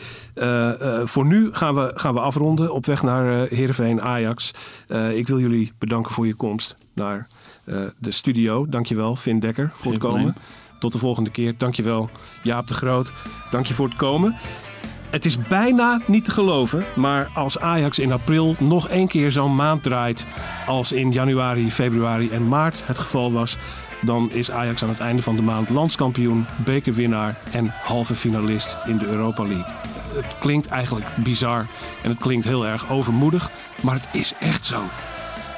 [1.07, 4.51] Voor nu gaan we, gaan we afronden op weg naar eh Heerenveen Ajax.
[5.13, 7.27] Ik wil jullie bedanken voor je komst naar
[7.97, 8.65] de studio.
[8.69, 10.35] Dankjewel Vin Dekker voor het komen.
[10.79, 11.53] Tot de volgende keer.
[11.57, 12.09] Dankjewel
[12.43, 13.11] Jaap de Groot.
[13.51, 14.35] Dank je voor het komen.
[15.09, 19.55] Het is bijna niet te geloven, maar als Ajax in april nog één keer zo'n
[19.55, 20.25] maand draait
[20.65, 23.57] als in januari, februari en maart het geval was,
[24.01, 28.97] dan is Ajax aan het einde van de maand landskampioen, bekerwinnaar en halve finalist in
[28.97, 29.73] de Europa League.
[30.13, 31.67] Het klinkt eigenlijk bizar
[32.03, 33.51] en het klinkt heel erg overmoedig,
[33.81, 34.81] maar het is echt zo.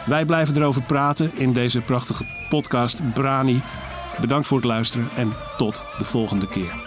[0.08, 3.62] Wij blijven erover praten in deze prachtige podcast Brani.
[4.22, 6.86] Bedankt voor het luisteren en tot de volgende keer.